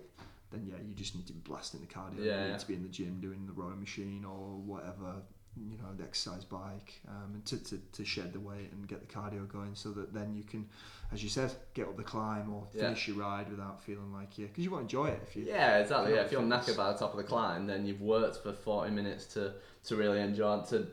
[0.52, 2.18] then yeah, you just need to be blasting the cardio.
[2.18, 2.52] Yeah, you yeah.
[2.52, 5.14] need to be in the gym doing the rowing machine or whatever,
[5.56, 9.00] you know, the exercise bike, um, and to, to, to shed the weight and get
[9.08, 10.68] the cardio going so that then you can,
[11.14, 12.84] as you said, get up the climb or Yeah.
[12.84, 15.44] finish your ride without feeling like you, because you won't enjoy it if you.
[15.46, 16.16] yeah, exactly.
[16.16, 18.92] Yeah, if you're knackered by the top of the climb, then you've worked for forty
[18.92, 19.54] minutes to
[19.86, 20.88] to really enjoy to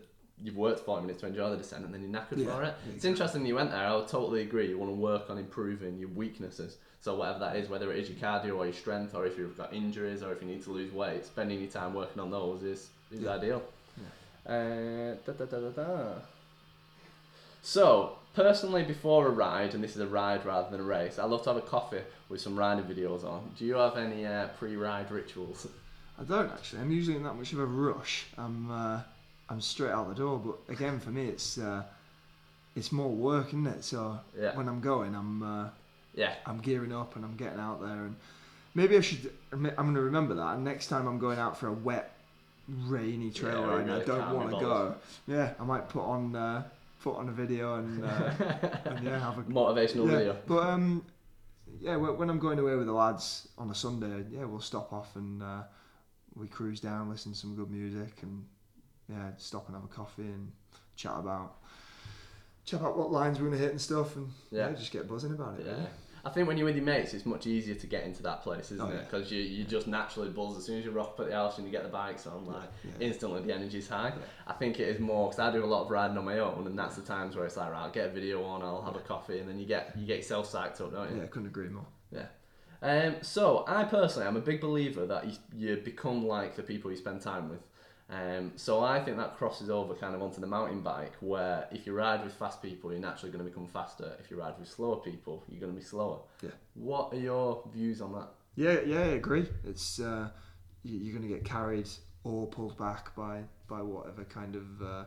[0.45, 2.75] you've worked 40 minutes to enjoy the descent and then you're knackered Yeah, for it.
[2.87, 3.81] yeah, It's interesting you went there.
[3.87, 4.69] I would totally agree.
[4.69, 6.77] You want to work on improving your weaknesses.
[7.01, 9.57] So whatever that is, whether it is your cardio or your strength, or if you've
[9.57, 12.63] got injuries, or if you need to lose weight, spending your time working on those
[12.63, 13.31] is is Yeah.
[13.35, 13.63] ideal.
[14.47, 16.13] Uh, da, da, da, da, da.
[17.63, 21.25] So personally, before a ride, and this is a ride rather than a race, I
[21.25, 23.51] love to have a coffee with some riding videos on.
[23.59, 25.67] Do you have any uh, pre-ride rituals?
[26.19, 26.81] I don't actually.
[26.83, 28.27] I'm usually in that much of a rush.
[28.37, 29.01] I'm uh,
[29.51, 30.39] I'm straight out the door.
[30.39, 31.83] But again, for me, it's uh,
[32.77, 33.85] it's more work, isn't it?
[33.85, 34.57] So Yeah.
[34.57, 35.69] when I'm going, I'm uh,
[36.15, 36.35] Yeah.
[36.47, 38.05] I'm gearing up and I'm getting out there.
[38.07, 38.17] And
[38.75, 39.33] maybe I should.
[39.53, 40.55] I'm going to remember that.
[40.55, 42.15] And next time I'm going out for a wet,
[42.69, 44.95] rainy trail Yeah, ride, and I don't want to go.
[45.27, 46.65] Yeah, I might put on uh,
[47.03, 48.31] put on a video and, uh,
[48.85, 50.37] and yeah, have a Motivational yeah, video.
[50.47, 51.05] But um,
[51.81, 55.17] yeah, when I'm going away with the lads on a Sunday, yeah, we'll stop off
[55.17, 55.63] and uh,
[56.35, 58.45] we cruise down, listen to some good music, and
[59.09, 60.53] yeah, stop and have a coffee and
[60.97, 61.57] chat about
[62.65, 64.75] chat about what lines we're gonna hit and stuff, and yeah, Yeah.
[64.75, 65.67] just get buzzing about it.
[65.67, 65.73] Yeah.
[65.73, 65.87] really.
[66.25, 68.71] I think when you're with your mates, it's much easier to get into that place,
[68.73, 68.95] isn't Oh, it?
[68.97, 69.01] yeah.
[69.03, 71.57] Because you, you just naturally buzz as soon as you rock up at the house
[71.57, 72.91] and you get the bikes on, like Yeah.
[73.01, 74.09] instantly the energy's high.
[74.09, 74.15] Yeah.
[74.47, 76.67] I think it is more because I do a lot of riding on my own,
[76.67, 78.97] and that's the times where it's like, right, I'll get a video on, I'll have
[78.97, 81.21] a coffee, and then you get you get yourself psyched up, don't you?
[81.23, 81.87] Yeah, couldn't agree more.
[82.81, 86.91] Um, so I personally, I'm a big believer that you, you become like the people
[86.93, 87.59] you spend time with.
[88.11, 91.87] Um, so I think that crosses over kind of onto the mountain bike, where if
[91.87, 94.17] you ride with fast people, you're naturally going to become faster.
[94.19, 96.19] If you ride with slower people, you're going to be slower.
[96.43, 96.51] Yeah.
[96.75, 98.29] What are your views on that?
[98.57, 99.47] Yeah, yeah, I agree.
[99.65, 100.31] It's uh,
[100.83, 101.89] you- you're going to get carried
[102.25, 105.05] or pulled back by by whatever kind of uh,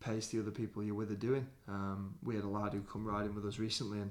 [0.00, 1.46] pace the other people you're with are doing.
[1.68, 4.10] Um, we had a lad who come riding with us recently, and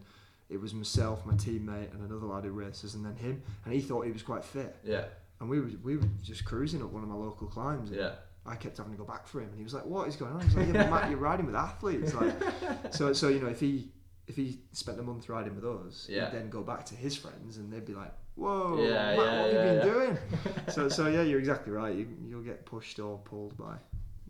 [0.50, 3.82] it was myself, my teammate, and another lad who races, and then him, and he
[3.82, 5.06] thought he was quite fit, Yeah,
[5.40, 7.90] and we were we were just cruising up one of my local climbs.
[7.92, 8.12] and yeah,
[8.46, 10.34] I kept having to go back for him, and he was like, "What is going
[10.34, 12.34] on?" He's like, "Yeah, Matt, you're riding with athletes." Like,
[12.92, 13.92] so, so you know, if he
[14.28, 16.26] if he spent a month riding with us, Yeah.
[16.30, 19.18] he'd then go back to his friends, and they'd be like, "Whoa, Yeah, Matt, yeah,
[19.18, 20.18] what have you been doing?"
[20.70, 21.96] so, so yeah, you're exactly right.
[21.96, 23.76] You you'll get pushed or pulled by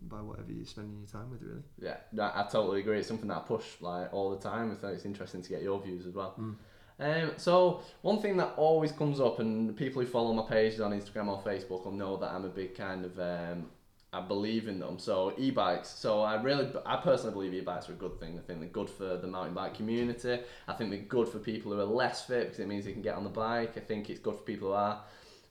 [0.02, 1.62] by whatever you're spending your time with, really.
[1.78, 1.98] yeah.
[2.18, 2.98] I totally agree.
[2.98, 4.76] It's something that I push like all the time.
[4.80, 6.34] So it's interesting to get your views as well.
[6.40, 6.56] Mm.
[7.00, 10.92] Um, so one thing that always comes up, and people who follow my pages on
[10.92, 13.66] Instagram or Facebook will know that I'm a big kind of um,
[14.12, 14.98] I believe in them.
[14.98, 15.88] So e-bikes.
[15.88, 18.38] So I really, I personally believe e-bikes are a good thing.
[18.38, 20.40] I think they're good for the mountain bike community.
[20.66, 23.02] I think they're good for people who are less fit because it means they can
[23.02, 23.76] get on the bike.
[23.76, 25.00] I think it's good for people who are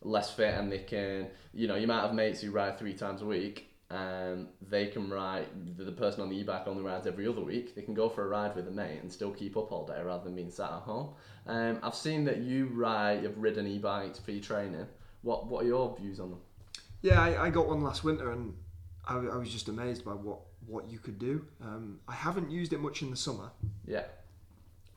[0.01, 3.21] less fit and they can, you know, you might have mates who ride three times
[3.21, 3.68] a week.
[3.91, 5.47] And they can ride.
[5.77, 7.73] The the person on the e-bike only rides every other week.
[7.73, 9.99] They can go for a ride with a mate and still keep up all day
[10.03, 11.15] rather than being sat at home.
[11.47, 14.85] Um, I've seen that you ride, you've ridden e-bikes for your training.
[15.23, 16.39] What What are your views on them?
[17.01, 18.53] Yeah, I, I got one last winter, and
[19.07, 21.45] I, I was just amazed by what what you could do.
[21.63, 23.49] Um, I haven't used it much in the summer,
[23.87, 24.03] Yeah,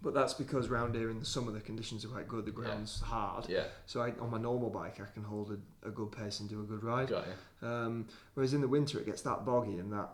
[0.02, 2.44] but that's because round here in the summer the conditions are quite good.
[2.44, 3.48] The ground's hard.
[3.48, 6.48] yeah, So I, on my normal bike, I can hold a, a good pace and
[6.48, 7.08] do a good ride.
[7.08, 7.68] got you.
[7.68, 10.10] Um, whereas in the winter, it gets that boggy and that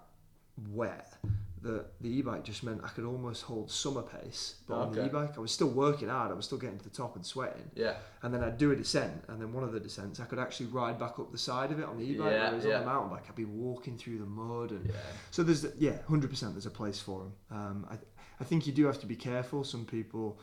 [0.73, 1.15] wet
[1.63, 4.57] that the e-bike just meant I could almost hold summer pace.
[4.69, 6.31] But on the e-bike, I was still working hard.
[6.31, 7.71] I was still getting to the top and sweating.
[7.75, 10.39] Yeah, And then I'd do a descent, and then one of the descents, I could
[10.39, 12.33] actually ride back up the side of it on the e-bike.
[12.33, 12.75] Yeah, whereas yeah.
[12.75, 14.93] on the mountain bike, I'd be walking through the mud and yeah,
[15.31, 16.55] so there's yeah, hundred percent.
[16.55, 17.33] There's a place for them.
[17.51, 17.97] Um, I
[18.41, 19.65] I think you do have to be careful.
[19.65, 20.39] Some people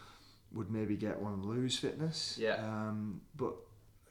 [0.54, 2.38] would maybe get one and lose fitness.
[2.40, 2.56] Yeah.
[2.56, 3.56] Um, but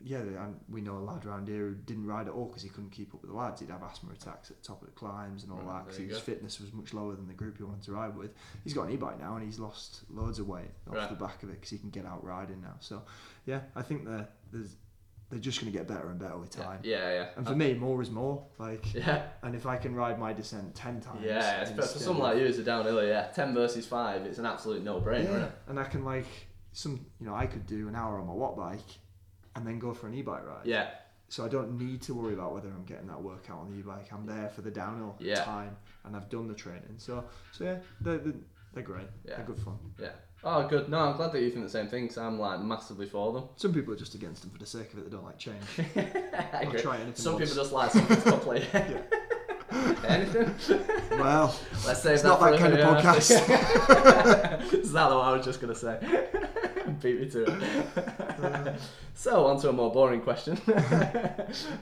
[0.00, 2.68] yeah, and we know a lad around here who didn't ride at all because he
[2.68, 3.60] couldn't keep up with the lads.
[3.60, 5.96] He'd have asthma attacks at the top of the climbs and all Right, that because
[5.98, 6.18] his go.
[6.18, 8.34] fitness was much lower than the group he wanted to ride with.
[8.64, 11.08] He's got an e-bike now and he's lost loads of weight off Right.
[11.08, 12.74] the back of it because he can get out riding now.
[12.80, 13.02] So
[13.46, 14.04] yeah, I think
[14.52, 14.76] there's
[15.34, 16.78] they're just going to get better and better with time.
[16.84, 17.26] yeah, yeah.
[17.36, 18.46] And for me, more is more.
[18.58, 21.68] Like, yeah, and if I can ride my descent ten times, yeah.
[21.76, 24.82] But for someone like you as a downhill, yeah, ten versus five, it's an absolute
[24.84, 25.24] no-brainer.
[25.40, 26.26] yeah, and I can like
[26.72, 28.78] some, you know, I could do an hour on my watt bike,
[29.56, 30.66] and then go for an e-bike ride.
[30.66, 30.88] Yeah,
[31.28, 34.12] So I don't need to worry about whether I'm getting that workout on the e-bike.
[34.12, 35.42] I'm there for the downhill Yeah.
[35.44, 36.94] time, and I've done the training.
[36.98, 38.32] So, so yeah, they're, they're,
[38.72, 39.06] they're great.
[39.24, 39.36] Yeah.
[39.36, 39.78] They're good fun.
[40.00, 40.08] yeah.
[40.44, 40.88] Oh, good.
[40.88, 42.06] No, I'm glad that you think the same thing.
[42.08, 43.44] Cause I'm like massively for them.
[43.56, 45.04] Some people are just against them for the sake of it.
[45.06, 45.56] They don't like change.
[45.96, 46.80] I I'll agree.
[46.80, 47.14] try anything.
[47.14, 47.48] Some once.
[47.50, 48.66] people just like something to play.
[50.06, 50.54] Anything?
[51.18, 54.72] Well, Let's say It's that not for that kind of another- podcast.
[54.74, 55.98] Is that what I was just gonna say?
[57.00, 58.80] Beat me to it.
[59.14, 60.58] so on to a more boring question.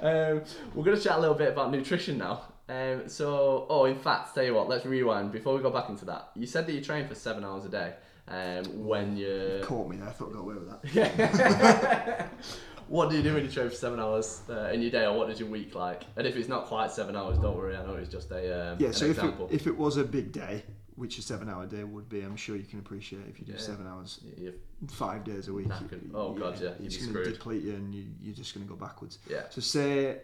[0.01, 0.42] um,
[0.75, 2.42] we're gonna chat a little bit about nutrition now.
[2.68, 6.05] Um, so, oh, in fact, tell you what, let's rewind before we go back into
[6.07, 6.31] that.
[6.35, 7.94] You said that you train for seven hours a day.
[8.28, 10.08] Um, when you caught me there.
[10.08, 12.28] I thought I got away with that.
[12.88, 15.16] what do you do when you train for seven hours uh, in your day, or
[15.16, 16.04] what is your week like?
[16.16, 17.76] And if it's not quite seven hours, don't worry.
[17.76, 20.30] I know it's just a um, Yeah, so if it, if it was a big
[20.32, 20.62] day,
[20.94, 23.52] which a seven hour day would be, I'm sure you can appreciate if you do
[23.52, 23.58] Yeah.
[23.58, 24.54] seven hours You-
[24.88, 25.68] five days a week.
[25.68, 26.11] Knackered.
[26.14, 28.72] Oh, God, yeah, you'd It's going to deplete you and you, you're just going to
[28.72, 29.18] go backwards.
[29.28, 30.18] yeah, So say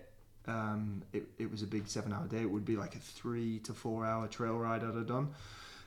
[0.46, 3.58] um, it, it was a big seven hour day, it would be like a three
[3.60, 5.28] to four hour trail ride I'd have done.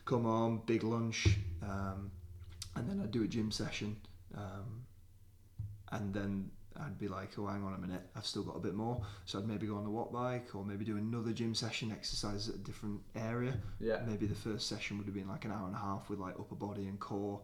[0.04, 1.28] Come home, big lunch,
[1.62, 2.10] um,
[2.76, 3.96] and then I'd do a gym session.
[4.36, 4.84] Um,
[5.92, 8.74] and then I'd be like, oh, hang on a minute, I've still got a bit
[8.74, 9.02] more.
[9.26, 12.48] So I'd maybe go on the watt bike or maybe do another gym session, exercise
[12.48, 13.54] at a different area.
[13.78, 16.18] yeah, Maybe the first session would have been like an hour and a half with
[16.18, 17.40] like upper body and core.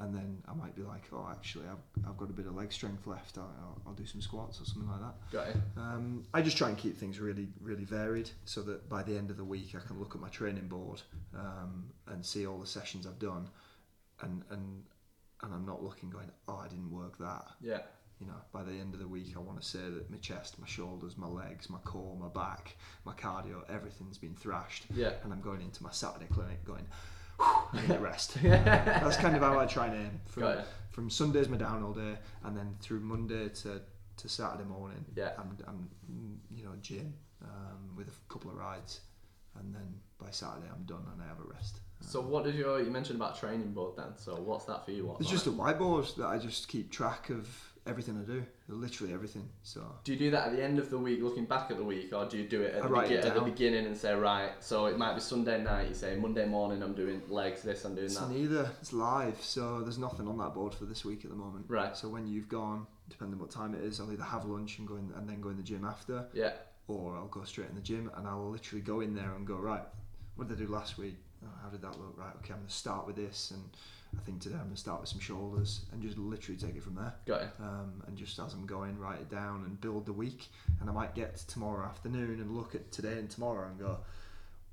[0.00, 2.72] And then I might be like, oh, actually, I've, I've got a bit of leg
[2.72, 3.36] strength left.
[3.36, 5.14] I'll, I'll, I'll do some squats or something like that.
[5.30, 5.56] got it.
[5.76, 9.30] Um, I just try and keep things really, really varied so that by the end
[9.30, 11.02] of the week I can look at my training board
[11.36, 13.48] um, and see all the sessions I've done,
[14.22, 14.82] and and
[15.42, 17.44] and I'm not looking going, oh, I didn't work that.
[17.62, 17.80] Yeah,
[18.20, 20.58] You know, by the end of the week, I want to say that my chest,
[20.58, 25.32] my shoulders, my legs, my core, my back, my cardio, everything's been thrashed, yeah, and
[25.32, 26.86] I'm going into my Saturday clinic going,
[27.40, 28.36] I need a rest.
[28.42, 30.20] That's kind of how I try and aim.
[30.26, 30.42] From,
[30.90, 33.80] from Sunday's my downhill day, and then through Monday to,
[34.16, 35.30] to Saturday morning, Yeah.
[35.38, 35.88] I'm, I'm
[36.54, 39.00] you know gym um, with a couple of rides,
[39.58, 41.80] and then by Saturday I'm done and I have a rest.
[42.02, 44.16] So what did you you mentioned about training board then?
[44.16, 45.06] So what's that for you?
[45.06, 47.46] What, It's just a whiteboard that I just keep track of
[47.90, 49.48] everything I do, literally everything.
[49.62, 51.84] So Do you do that at the end of the week, looking back at the
[51.84, 54.52] week, or do you do it at, the, it at the beginning and say, right,
[54.60, 57.94] so it might be Sunday night, you say Monday morning I'm doing legs, this, I'm
[57.94, 58.12] doing that.
[58.12, 58.30] it's that.
[58.30, 58.70] neither.
[58.80, 61.66] It's live, so there's nothing on that board for this week at the moment.
[61.68, 61.96] Right.
[61.96, 64.96] So when you've gone, depending what time it is, I'll either have lunch and go
[64.96, 66.52] in, and then go in the gym after, Yeah,
[66.86, 69.56] or I'll go straight in the gym and I'll literally go in there and go
[69.56, 69.82] right.
[70.36, 71.16] What did I do last week?
[71.44, 72.14] Oh, how did that look?
[72.16, 72.32] Right.
[72.36, 73.62] Okay, I'm gonna start with this, and
[74.18, 76.96] I think today I'm gonna start with some shoulders and just literally take it from
[76.96, 77.14] there.
[77.26, 77.48] got it.
[77.60, 80.48] Um, and just as I'm going, write it down and build the week.
[80.80, 83.98] And I might get to tomorrow afternoon and look at today and tomorrow and go,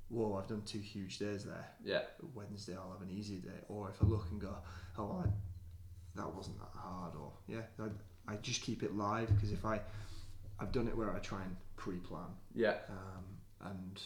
[0.08, 1.66] whoa, I've done two huge days there.
[1.84, 2.02] Yeah,
[2.34, 3.60] Wednesday I'll have an easy day.
[3.68, 4.54] Or if I look and go,
[4.98, 7.14] oh, well, I, that wasn't that hard.
[7.14, 9.80] Or yeah, I, I just keep it live because if I,
[10.58, 14.02] I've done it where I try and pre-plan, yeah, um, and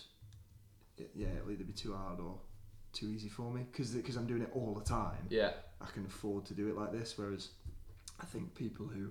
[0.99, 2.38] it, yeah, it'll either be too hard or
[2.92, 5.26] too easy for me because because I'm doing it all the time.
[5.28, 5.50] yeah,
[5.81, 7.14] I can afford to do it like this.
[7.16, 7.48] Whereas
[8.20, 9.07] I think people who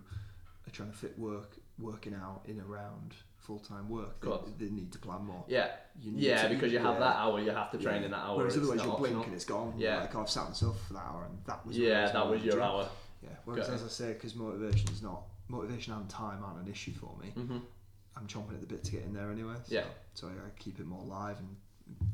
[0.67, 4.91] are trying to fit work working out in around full time work, they, they need
[4.91, 5.43] to plan more.
[5.47, 5.67] yeah.
[5.99, 6.99] You need Yeah, to- because you have yeah.
[6.99, 8.05] that hour, you have to train Yeah.
[8.05, 8.37] in that hour.
[8.37, 9.73] Whereas otherwise you blink and it's gone.
[9.77, 10.01] Yeah.
[10.01, 11.75] Like I've sat myself for that hour and that was.
[11.77, 12.87] Yeah, was that was your hour.
[13.23, 13.29] Yeah.
[13.45, 16.93] Whereas Got as I say, because motivation is not motivation and time aren't an issue
[16.93, 17.29] for me.
[17.31, 17.57] hmm
[18.15, 19.55] I'm chomping at the bit to get in there anyway.
[19.63, 19.85] So, Yeah.
[20.13, 21.55] So I keep it more live and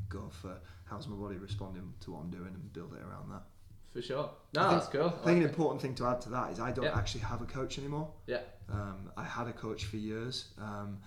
[0.08, 3.42] go for how's my body responding to what I'm doing and build it around that.
[3.90, 4.30] For sure.
[4.54, 5.08] No, I think- that's cool.
[5.20, 6.96] I think an important thing to add to that is I don't Yeah.
[6.96, 8.12] actually have a coach anymore.
[8.26, 8.42] Yeah.
[8.68, 11.00] Um, I had a coach for years, um,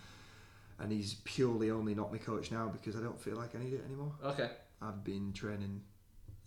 [0.80, 3.74] and he's purely only not my coach now because I don't feel like I need
[3.74, 4.16] it anymore.
[4.24, 4.52] Okay.
[4.82, 5.84] I've been training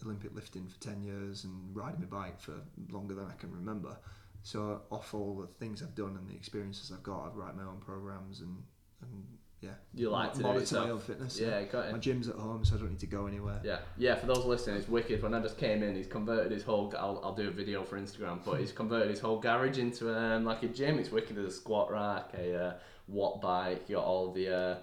[0.05, 2.61] Olympic lifting for 10 years and riding my bike for
[2.91, 3.97] longer than I can remember.
[4.43, 7.63] So, off all the things I've done and the experiences I've got, I'd write my
[7.63, 8.63] own programs and,
[9.01, 9.34] and
[9.64, 11.40] yeah, You like to do it monitor my own fitness.
[11.40, 13.61] Yeah, got My gym's at home, so I don't need to go anywhere.
[13.64, 14.14] Yeah, yeah.
[14.16, 15.22] For those listening, it's wicked.
[15.22, 16.92] When I just came in, he's converted his whole.
[16.98, 20.44] I'll, I'll do a video for Instagram, but he's converted his whole garage into um,
[20.44, 20.98] like a gym.
[20.98, 21.37] It's wicked.
[21.37, 22.72] There's a squat rack, a uh,
[23.09, 23.88] watt bike.
[23.88, 24.77] You got all the uh,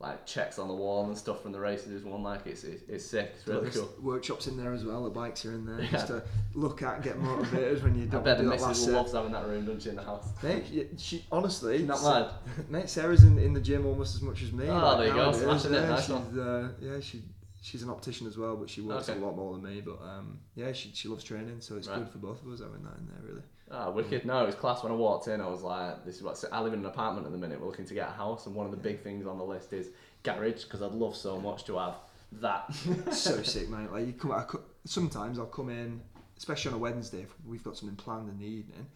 [0.00, 2.04] like checks on the wall and stuff from the races.
[2.04, 3.32] One like it's it's, it's sick.
[3.38, 3.90] It's really There's cool.
[4.02, 5.04] Workshops in there as well.
[5.04, 5.90] The bikes are in there Yeah.
[5.92, 6.22] just to
[6.54, 9.32] look at, get motivated when you I don't bet the do last missus loves having
[9.32, 10.26] that room, doesn't she, in the house?
[10.42, 12.30] Mate, yeah, she honestly, Not Sa- mad.
[12.68, 14.68] mate, Sarah's in, in the gym almost as much as me.
[14.68, 17.22] Oh, like, there you go, smashing it, yeah, nice she's, uh, yeah, she
[17.62, 19.18] she's an optician as well, but she works Okay.
[19.18, 19.80] a lot more than me.
[19.80, 21.98] But um, yeah, she she loves training, so it's Right.
[21.98, 23.42] good for both of us having that in there, really.
[23.76, 24.24] Ah, wicked.
[24.24, 24.82] No, it was class.
[24.84, 27.26] When I walked in, I was like, this is what I live in an apartment
[27.26, 27.60] at the minute.
[27.60, 29.72] We're looking to get a house, and one of the big things on the list
[29.72, 29.88] is
[30.22, 31.96] garage because I'd love so much to have
[32.40, 32.72] that.
[33.12, 33.90] so sick, mate.
[33.90, 34.44] Like you come, I
[34.84, 36.00] sometimes I'll come in,
[36.38, 38.86] especially on a Wednesday if we've got something planned in the evening.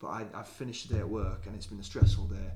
[0.00, 2.50] But I, I've finished the day at work and it's been a stressful day,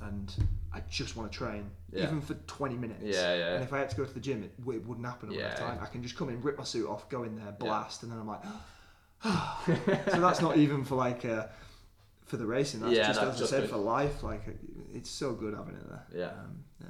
[0.00, 0.34] and
[0.72, 2.04] I just want to train, Yeah.
[2.04, 3.02] even for twenty minutes.
[3.04, 3.54] Yeah, yeah.
[3.56, 5.28] And if I had to go to the gym, it, it wouldn't happen.
[5.30, 5.54] I Yeah.
[5.54, 5.78] time.
[5.82, 8.18] I can just come in, rip my suit off, go in there, blast, and then
[8.18, 8.40] I'm like.
[9.22, 11.46] So that's not even for like uh,
[12.26, 12.80] for the racing.
[12.80, 13.70] That's Yeah, just that's as just I said good.
[13.70, 14.22] for life.
[14.22, 14.42] Like
[14.94, 16.06] it's so good having it there.
[16.14, 16.26] Yeah.
[16.26, 16.86] Um, yeah.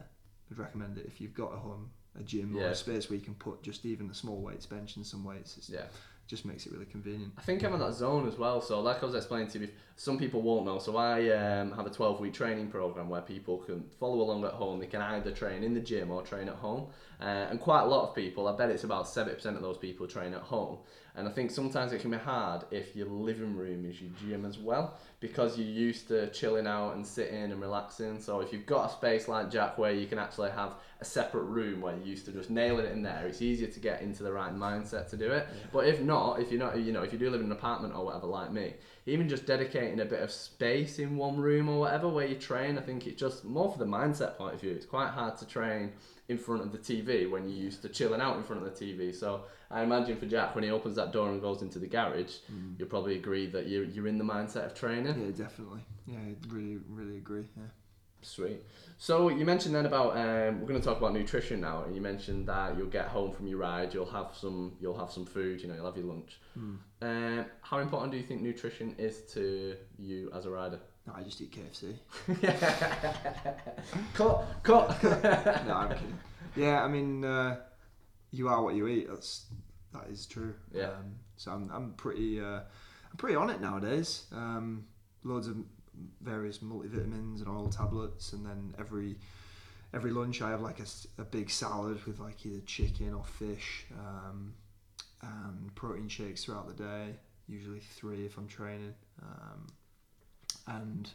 [0.51, 3.25] I'd recommend it if you've got a home, a gym or a space where you
[3.25, 5.57] can put just even the small weights, bench and some weights.
[5.57, 5.85] It's yeah.
[6.27, 7.33] just makes it really convenient.
[7.39, 8.61] I think I'm in that zone as well.
[8.61, 10.79] So, like I was explaining to you, some people won't know.
[10.79, 14.53] So, I um, have a 12 week training program where people can follow along at
[14.53, 14.81] home.
[14.81, 16.89] They can either train in the gym or train at home.
[17.21, 20.07] Uh, and quite a lot of people, I bet it's about 70% of those people
[20.07, 20.79] train at home.
[21.21, 24.47] And I think sometimes it can be hard if your living room is your gym
[24.47, 28.19] as well because you're used to chilling out and sitting and relaxing.
[28.21, 31.45] So, if you've got a space like Jack where you can actually have a separate
[31.45, 34.23] room where you're used to just nailing it in there, it's easier to get into
[34.23, 35.47] the right mindset to do it.
[35.73, 37.95] But if not, if you're not, you know, if you do live in an apartment
[37.95, 38.73] or whatever like me,
[39.05, 42.79] even just dedicating a bit of space in one room or whatever where you train,
[42.79, 44.73] I think it's just more for the mindset point of view.
[44.73, 45.93] It's quite hard to train
[46.31, 48.85] in front of the TV when you're used to chilling out in front of the
[48.85, 49.13] TV.
[49.13, 52.37] So I imagine for Jack, when he opens that door and goes into the garage,
[52.79, 55.21] you'll probably agree that you're, you're in the mindset of training.
[55.21, 55.81] Yeah, definitely.
[56.07, 57.47] Yeah, I really, really agree.
[57.57, 57.65] Yeah.
[58.23, 58.63] Sweet.
[58.97, 62.03] So you mentioned then about um, we're going to talk about nutrition now, and you
[62.03, 65.61] mentioned that you'll get home from your ride, you'll have some, you'll have some food,
[65.61, 66.39] you know, you'll have your lunch.
[67.03, 70.79] Um, how important do you think nutrition is to you as a rider?
[71.07, 71.97] No, I just eat KFC.
[74.15, 75.03] cut, cut.
[75.67, 76.19] no, I'm kidding.
[76.57, 77.57] Yeah, I mean, uh,
[78.31, 79.09] you are what you eat.
[79.09, 79.47] That's
[79.93, 80.55] that is true.
[80.73, 80.91] Yeah.
[80.91, 82.61] Um, so I'm, I'm pretty, uh,
[83.11, 84.25] I'm pretty on it nowadays.
[84.33, 84.85] Um,
[85.25, 85.57] loads of
[86.21, 89.17] various multivitamins and oil tablets, and then every
[89.93, 90.79] every lunch I have like
[91.19, 94.55] a big salad with like either chicken or fish, um,
[95.23, 97.17] and protein shakes throughout the day.
[97.49, 99.67] Usually three if I'm training, um,
[100.79, 101.09] and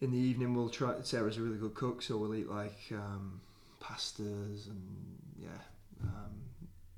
[0.00, 0.94] in the evening we'll try.
[1.02, 3.40] Sarah's a really good cook, so we'll eat like um,
[3.80, 5.48] pastas and yeah,
[6.02, 6.32] um,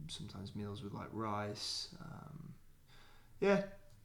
[0.09, 1.89] sometimes meals with like rice.
[2.01, 2.55] Um,
[3.41, 3.63] yeah,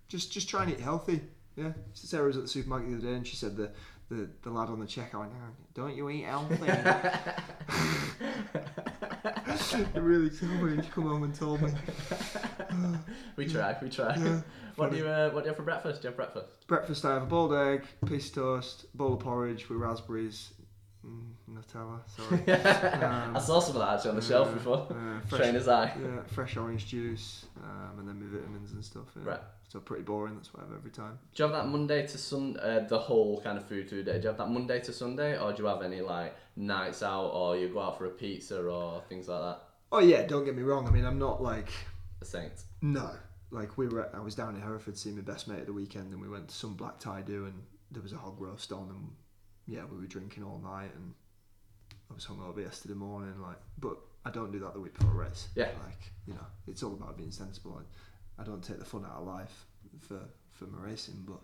[0.08, 1.22] just just try and eat healthy.
[1.56, 3.72] Yeah, Sarah was at the supermarket the other day and she said the
[4.10, 6.66] the, the lad on the checkout went, "Oh, "Don't you eat healthy?"
[9.96, 10.82] it really killed me.
[10.82, 11.72] She come home and told me.
[13.36, 14.16] we try, we try.
[14.16, 14.42] Yeah,
[14.76, 16.02] what do you uh, What do you have for breakfast?
[16.02, 16.68] Do you have breakfast?
[16.68, 20.52] Breakfast I have a boiled egg, piece of toast, bowl of porridge with raspberries,
[21.06, 22.00] mm, Nutella.
[22.08, 23.04] Sorry.
[23.04, 24.88] Um, I saw some of that actually on the shelf uh, before.
[24.92, 25.94] uh, fresh, Trainer's eye.
[26.02, 29.06] yeah, fresh orange juice, um, and then my vitamins and stuff.
[29.16, 29.30] Yeah.
[29.32, 29.40] Right.
[29.68, 30.36] So pretty boring.
[30.36, 31.20] That's what I have every time.
[31.36, 34.14] Do you have that Monday to Sun, uh, the whole kind of food through day?
[34.14, 37.28] Do you have that Monday to Sunday, or do you have any like nights out,
[37.30, 39.60] or you go out for a pizza or things like that?
[39.92, 40.88] Oh yeah, don't get me wrong.
[40.88, 41.70] I mean, I'm not like
[42.22, 42.64] a saint.
[42.82, 43.12] no.
[43.52, 46.14] Like we were, I was down in Hereford seeing my best mate at the weekend,
[46.14, 47.56] and we went to some black tie do, and
[47.90, 49.10] there was a hog roast on, and
[49.70, 51.14] yeah, we were drinking all night, and
[52.10, 53.40] I was hungover yesterday morning.
[53.42, 55.48] Like, but I don't do that the week before a race.
[55.56, 55.70] Yeah.
[55.86, 57.80] Like you know, it's all about being sensible.
[57.80, 59.66] I, I don't take the fun out of life
[60.00, 60.20] for
[60.54, 61.40] for my racing, but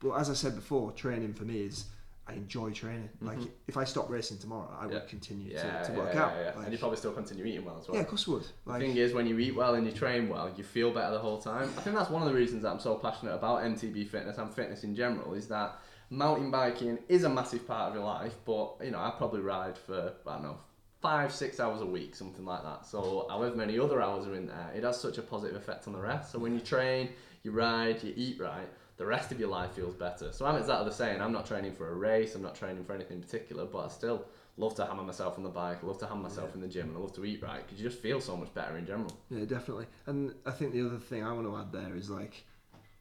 [0.00, 1.84] but as I said before, training for me is.
[2.26, 3.10] I enjoy training.
[3.20, 3.50] Like Mhm.
[3.66, 4.94] if I stop racing tomorrow, I Yeah.
[4.94, 6.32] would continue Yeah, to, to yeah, work yeah, out.
[6.36, 6.52] yeah.
[6.56, 7.96] Like, and you probably still continue eating well as well.
[7.96, 8.46] yeah, of course I would.
[8.66, 11.18] The thing is, when you eat well and you train well, you feel better the
[11.18, 11.68] whole time.
[11.76, 14.50] I think that's one of the reasons that I'm so passionate about MTB fitness and
[14.50, 18.76] fitness in general is that mountain biking is a massive part of your life, but
[18.82, 20.58] you know, I probably ride for, I don't know,
[21.02, 22.86] five, six hours a week, something like that.
[22.86, 25.92] So, however many other hours are in there, it has such a positive effect on
[25.92, 26.32] the rest.
[26.32, 27.10] So, when you train,
[27.42, 28.66] you ride, you eat right,
[28.96, 30.32] the rest of your life feels better.
[30.32, 31.20] So, I'm exactly the same.
[31.20, 33.88] I'm not training for a race, I'm not training for anything in particular, but I
[33.88, 34.24] still
[34.56, 36.88] love to hammer myself on the bike, I love to hammer myself in the gym,
[36.88, 39.10] and I love to eat right because you just feel so much better in general.
[39.30, 39.86] Yeah, definitely.
[40.06, 42.44] And I think the other thing I want to add there is like,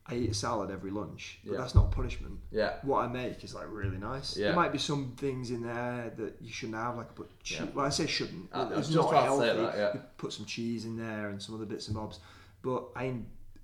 [0.05, 1.59] I eat a salad every lunch, but Yeah.
[1.59, 2.37] that's not punishment.
[2.51, 2.73] Yeah.
[2.81, 4.35] What I make is like really nice.
[4.35, 4.47] Yeah.
[4.47, 7.59] There might be some things in there that you shouldn't have, like I put cheese.
[7.61, 7.67] Yeah.
[7.73, 8.49] Well, I say shouldn't.
[8.51, 9.45] I- I was it's just not healthy.
[9.47, 9.93] that, yeah.
[9.93, 12.19] You put some cheese in there and some other bits and bobs,
[12.63, 13.13] but I,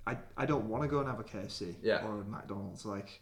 [0.10, 2.04] I, I don't want to go and have a KFC Yeah.
[2.06, 2.86] or a McDonald's.
[2.86, 3.22] Like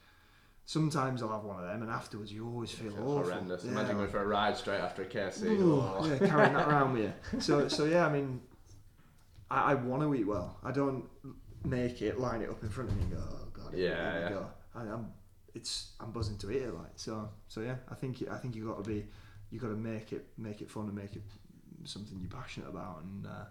[0.66, 3.24] sometimes I'll have one of them, and afterwards you always feel Feels awful.
[3.24, 3.64] horrendous.
[3.64, 5.46] Yeah, Imagine going for a ride straight after a KFC.
[5.60, 6.06] Ooh, Oh.
[6.06, 7.14] yeah, carrying that around with you.
[7.42, 8.42] So, so yeah, I mean,
[9.50, 10.58] I, I want to eat well.
[10.64, 11.06] I don't
[11.64, 14.30] make it, line it up in front of me and go, oh god, Yeah, yeah.
[14.30, 14.48] go.
[14.76, 15.08] I, I'm,
[15.56, 16.74] it's, I'm buzzing to eat it.
[16.74, 19.06] Like, so, so yeah, I think, you- I think you got to be,
[19.50, 21.24] you got to make it, make it fun and make it
[21.86, 23.46] something you're passionate about, and uh,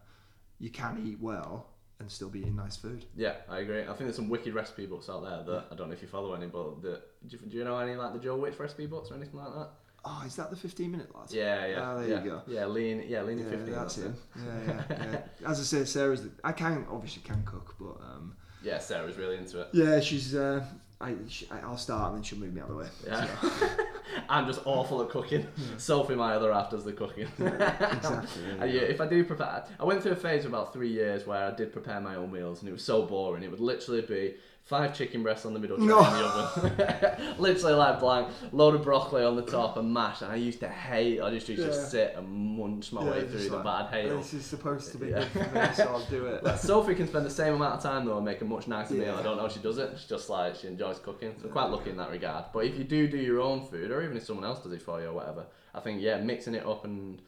[0.58, 1.68] you can eat well
[1.98, 3.04] and still be eating nice food.
[3.16, 3.82] Yeah, I agree.
[3.82, 6.08] I think there's some wicked recipe books out there that I don't know if you
[6.08, 8.86] follow any, but the, do, you, do you know any like the Joe Wicks recipe
[8.86, 9.68] books or anything like that?
[10.04, 11.32] Oh, is that the 15 minute lad?
[11.32, 11.80] Yeah, yeah.
[11.82, 12.22] Ah, there yeah.
[12.22, 12.42] you go.
[12.46, 13.02] Yeah, lean.
[13.08, 13.72] Yeah, lean Yeah, 15.
[13.72, 14.14] that's that's it.
[14.36, 15.48] Yeah, yeah, yeah.
[15.48, 16.22] As I say, Sarah's.
[16.22, 19.68] The, I can obviously can cook, but um, Yeah, Sarah's really into it.
[19.72, 20.34] Yeah, she's.
[20.34, 20.64] Uh,
[21.00, 22.88] I, she, I- I'll start and then she'll move me out of the way.
[23.06, 23.26] Yeah.
[23.40, 23.68] So,
[24.30, 25.46] I'm just awful at cooking.
[25.76, 27.28] Sophie, my other half, does the cooking.
[27.38, 28.42] exactly.
[28.58, 31.26] yeah, yeah, if I do prepare, I went through a phase of about three years
[31.26, 33.42] where I did prepare my own meals, and it was so boring.
[33.42, 34.36] It would literally be
[34.66, 36.00] five chicken breasts on the middle tray No.
[36.04, 40.22] in the oven, literally like blank, load of broccoli on the top and mash.
[40.22, 41.20] And I used to hate.
[41.20, 41.84] I just used to Yeah.
[41.86, 44.18] sit and munch my Yeah, way through the like, bad hail.
[44.18, 45.20] This is supposed to be Yeah.
[45.20, 46.42] good for me, so I'll do it.
[46.46, 48.94] But Sophie can spend the same amount of time though and make a much nicer
[48.94, 49.14] meal.
[49.14, 49.90] I don't know if she does it.
[49.96, 51.34] She's just like she enjoys cooking.
[51.40, 52.46] So I'm quite lucky in that regard.
[52.52, 54.82] But if you do do your own food, or even if someone else does it
[54.82, 57.22] for you or whatever, I think yeah, mixing it up and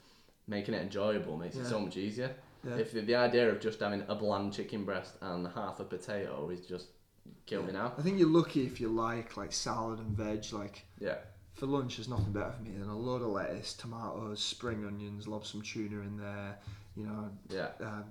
[0.49, 2.34] making it enjoyable makes it so much easier.
[2.64, 6.66] If the idea of just having a bland chicken breast and half a potato is
[6.66, 6.89] just
[7.47, 7.93] kill me now.
[7.99, 10.45] I think you're lucky if you like like salad and veg.
[10.53, 11.16] Like Yeah,
[11.55, 15.26] for lunch, there's nothing better for me than a load of lettuce, tomatoes, spring onions,
[15.29, 16.59] lob some tuna in there.
[16.97, 17.68] You know, yeah.
[17.85, 18.03] uh,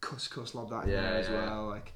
[0.00, 1.46] couscous, lob that in Yeah, there as yeah.
[1.46, 1.66] well.
[1.68, 1.92] Like,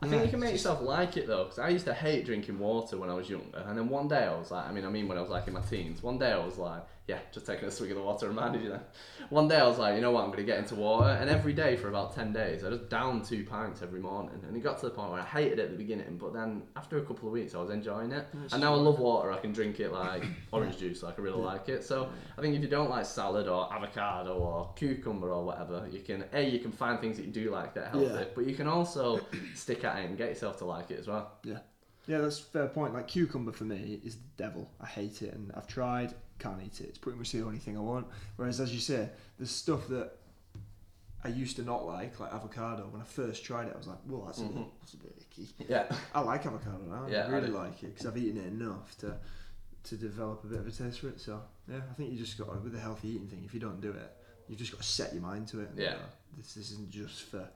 [0.00, 1.94] I yeah, think you can make it's yourself like it though, because I used to
[1.94, 4.72] hate drinking water when I was younger, and then one day I was like, I
[4.72, 6.82] mean, I mean when I was like in my teens, one day I was like,
[7.08, 8.80] yeah, just taking a swig of the water reminded you then.
[9.30, 11.30] One day I was like, you know what, I'm going to get into water, and
[11.30, 14.60] every day for about 10 days, I just downed two pints every morning, and it
[14.60, 17.02] got to the point where I hated it at the beginning, but then after a
[17.02, 19.52] couple of weeks I was enjoying it, It's and now I love water, I can
[19.52, 22.68] drink it like orange juice, like I really like it, so I think if you
[22.68, 26.98] don't like salad or avocado or cucumber or whatever, you can, A, you can find
[27.00, 28.24] things that you do like that healthy, Yeah.
[28.34, 29.20] but you can also
[29.54, 31.32] stick at it and get yourself to like it as well.
[31.44, 31.58] Yeah.
[32.08, 32.94] Yeah, that's a fair point.
[32.94, 34.70] Like cucumber for me is the devil.
[34.80, 36.88] I hate it, and I've tried, can't eat it.
[36.88, 38.06] It's pretty much the only thing I want.
[38.36, 39.08] Whereas, as you say,
[39.38, 40.12] there's stuff that
[41.24, 42.88] I used to not like, like avocado.
[42.90, 44.62] When I first tried it, I was like, "Well, that's, a, bit, mm-hmm.
[44.80, 45.84] that's a bit icky." Yeah.
[46.14, 47.06] I like avocado now.
[47.08, 47.54] Yeah, I I really do.
[47.54, 49.16] like it because I've eaten it enough to
[49.84, 51.20] to develop a bit of a taste for it.
[51.20, 53.42] So yeah, I think you just got to, with the healthy eating thing.
[53.44, 54.16] If you don't do it,
[54.48, 55.70] you've just got to set your mind to it.
[55.76, 55.92] Yeah.
[55.92, 55.98] go,
[56.36, 57.48] this, this isn't just for.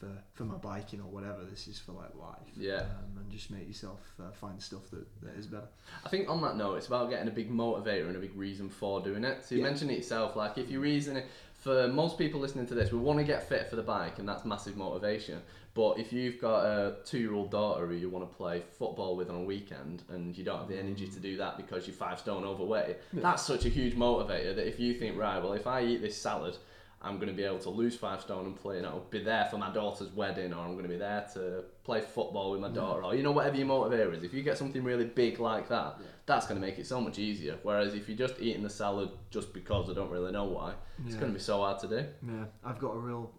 [0.00, 2.36] For, for my biking or whatever, this is for like life.
[2.54, 2.80] Yeah.
[2.80, 5.68] Um, and just make yourself uh, find stuff that, that is better.
[6.04, 8.68] I think on that note, it's about getting a big motivator and a big reason
[8.68, 9.44] for doing it.
[9.44, 9.68] So you Yeah.
[9.68, 12.98] mentioned it yourself, like if you reason it, for most people listening to this, we
[12.98, 15.40] want to get fit for the bike, and that's massive motivation.
[15.74, 19.36] But if you've got a two-year-old daughter who you want to play football with on
[19.36, 22.44] a weekend, and you don't have the energy to do that because you're five stone
[22.44, 26.02] overweight, that's such a huge motivator that if you think, right, well, if I eat
[26.02, 26.56] this salad,
[27.02, 29.46] I'm going to be able to lose five stone and play, you know, be there
[29.50, 32.70] for my daughter's wedding, or I'm going to be there to play football with my
[32.70, 34.24] daughter, or you know, whatever your motivator is.
[34.24, 37.18] If you get something really big like that, that's going to make it so much
[37.18, 37.58] easier.
[37.62, 40.72] Whereas if you're just eating the salad just because I don't really know why,
[41.04, 41.20] it's Yeah.
[41.20, 42.04] going to be so hard to do.
[42.26, 43.30] Yeah, I've got a real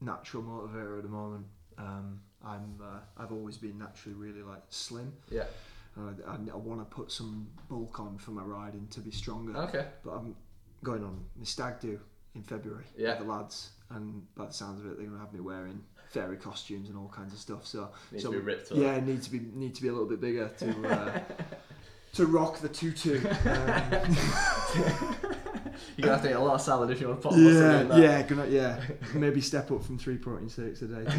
[0.00, 1.46] natural motivator at the moment.
[1.78, 5.12] Um, I'm uh, I've always been naturally really like slim.
[5.30, 5.44] Yeah.
[5.98, 9.56] Uh, I, I want to put some bulk on for my riding to be stronger.
[9.56, 9.86] Okay.
[10.04, 10.36] But I'm
[10.82, 12.00] going on my stag do
[12.34, 13.18] in February Yeah.
[13.18, 16.36] with the lads, and by the sounds of it, they're gonna have me wearing fairy
[16.36, 17.66] costumes and all kinds of stuff.
[17.66, 18.78] So Needs so to be ripped up.
[18.78, 21.20] yeah, need to be need to be a little bit bigger to uh,
[22.14, 23.20] to rock the tutu.
[23.46, 24.16] Um,
[25.96, 27.36] You're going to have to eat a lot of salad if you want to put
[27.38, 28.82] muscle yeah, in yeah, gonna yeah.
[29.14, 31.04] Maybe step up from three protein shakes a day.
[31.04, 31.10] To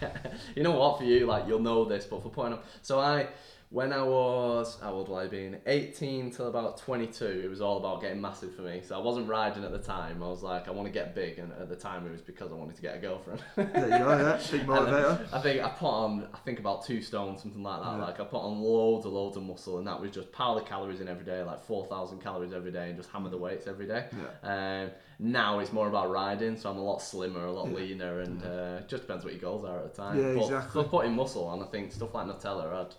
[0.00, 0.38] 10.
[0.54, 0.98] you know what?
[0.98, 2.64] For you, like you'll know this, but for point up.
[2.82, 3.28] So I,
[3.70, 5.58] when I was, how old will I been?
[5.66, 7.24] 18 till about 22.
[7.44, 8.80] It was all about getting massive for me.
[8.84, 10.22] So I wasn't riding at the time.
[10.22, 12.52] I was like, I want to get big, and at the time it was because
[12.52, 13.42] I wanted to get a girlfriend.
[13.56, 14.40] There you go, yeah.
[14.50, 15.26] Big motivator.
[15.32, 17.96] I think I put on, I think about two stones, something like that.
[17.98, 18.04] Yeah.
[18.04, 20.60] Like I put on loads and loads of muscle, and that was just pile the
[20.62, 23.86] calories in every day, like 4,000 calories every day, and just hammer the weights every
[23.86, 24.06] day.
[24.42, 24.84] Yeah.
[24.84, 27.74] Um, now it's more about riding, so I'm a lot slimmer, a lot Yeah.
[27.76, 30.18] leaner, and uh, just depends what your goals are at the time.
[30.18, 30.82] Yeah, but exactly.
[30.84, 32.94] For putting muscle on, I think stuff like Nutella, I'd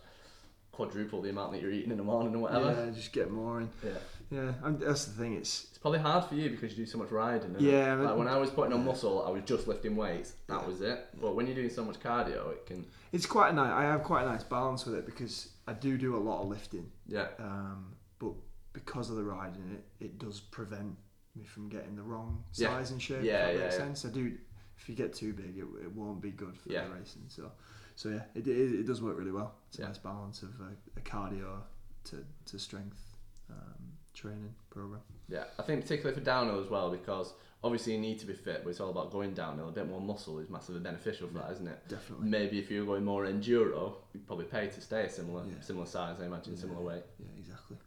[0.78, 2.86] quadruple the amount that you're eating in the morning or whatever.
[2.86, 3.70] Yeah, just get more in.
[3.84, 3.92] Yeah.
[4.30, 5.34] Yeah, and that's the thing.
[5.34, 7.56] It's It's probably hard for you because you do so much riding.
[7.60, 8.04] Yeah, it?
[8.04, 10.34] Like when I was putting on muscle, I was just lifting weights.
[10.48, 10.68] That Yeah.
[10.68, 11.00] was it.
[11.20, 12.86] But when you're doing so much cardio, it can.
[13.12, 13.72] it's quite a nice.
[13.72, 16.48] I have quite a nice balance with it because I do do a lot of
[16.50, 17.28] lifting, Yeah.
[17.40, 18.34] um, but
[18.74, 20.96] because of the riding, it it does prevent
[21.36, 22.68] me from getting the wrong Yeah.
[22.70, 23.24] size and shape.
[23.24, 23.86] Yeah, if that yeah, makes yeah.
[23.86, 24.06] sense.
[24.06, 24.38] I do.
[24.80, 26.84] If you get too big, it, it won't be good for Yeah.
[26.86, 27.24] the racing.
[27.30, 27.52] So,
[27.98, 29.54] so yeah, it, it, it does work really well.
[29.68, 29.88] It's a Yeah.
[29.90, 31.60] nice balance of a, a cardio
[32.06, 33.02] to to strength
[33.50, 33.84] um,
[34.14, 35.02] training program.
[35.28, 37.34] Yeah, I think particularly for downhill as well because
[37.64, 39.68] obviously you need to be fit, but it's all about going downhill.
[39.70, 41.80] A bit more muscle is massively beneficial for that, isn't it?
[41.90, 42.30] Definitely.
[42.30, 45.60] Maybe if you're going more enduro, you'd probably pay to stay a similar Yeah.
[45.62, 47.04] similar size, I imagine, similar weight.
[47.20, 47.78] Yeah, exactly.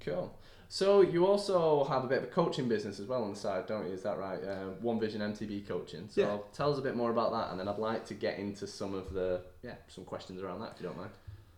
[0.00, 0.34] Cool.
[0.72, 3.66] So you also have a bit of a coaching business as well on the side,
[3.66, 3.92] don't you?
[3.92, 4.42] Is that right?
[4.42, 6.08] Uh, One Vision MTB coaching.
[6.08, 6.38] So Yeah.
[6.54, 8.94] tell us a bit more about that, and then I'd like to get into some
[8.94, 11.10] of the yeah some questions around that if you don't mind.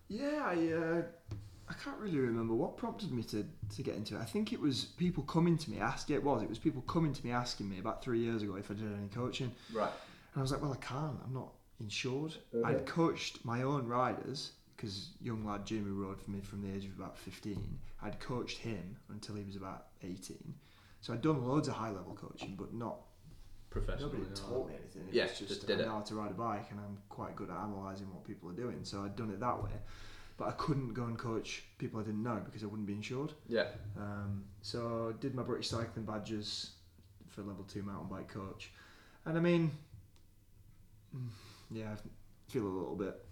[0.09, 1.03] Yeah, I uh,
[1.69, 3.47] I can't really remember what prompted me to,
[3.77, 4.21] to get into it.
[4.21, 6.17] I think it was people coming to me asking.
[6.17, 8.69] It was it was people coming to me asking me about three years ago if
[8.69, 9.93] I did any coaching, Right.
[10.33, 11.21] and I was like, well, I can't.
[11.25, 12.35] I'm not insured.
[12.53, 12.69] Okay.
[12.69, 16.85] I'd coached my own riders because young lad Jimmy rode for me from the age
[16.85, 17.79] of about 15.
[18.03, 20.55] I'd coached him until he was about 18.
[21.01, 22.97] So I'd done loads of high level coaching, but not
[23.71, 24.11] Professional.
[24.13, 25.03] nobody taught me anything.
[25.09, 25.87] It Yeah, was just, just did I it.
[25.87, 28.55] know how to ride a bike, and I'm quite good at analysing what people are
[28.55, 28.81] doing.
[28.85, 29.71] So I'd done it that way,
[30.37, 33.33] but I couldn't go and coach people I didn't know because I wouldn't be insured.
[33.49, 33.67] Yeah.
[33.99, 36.71] Um, so I did my British cycling badges
[37.29, 38.71] for level two mountain bike coach,
[39.27, 39.71] and I mean,
[41.15, 41.29] mm,
[41.71, 43.25] yeah, I feel a little bit.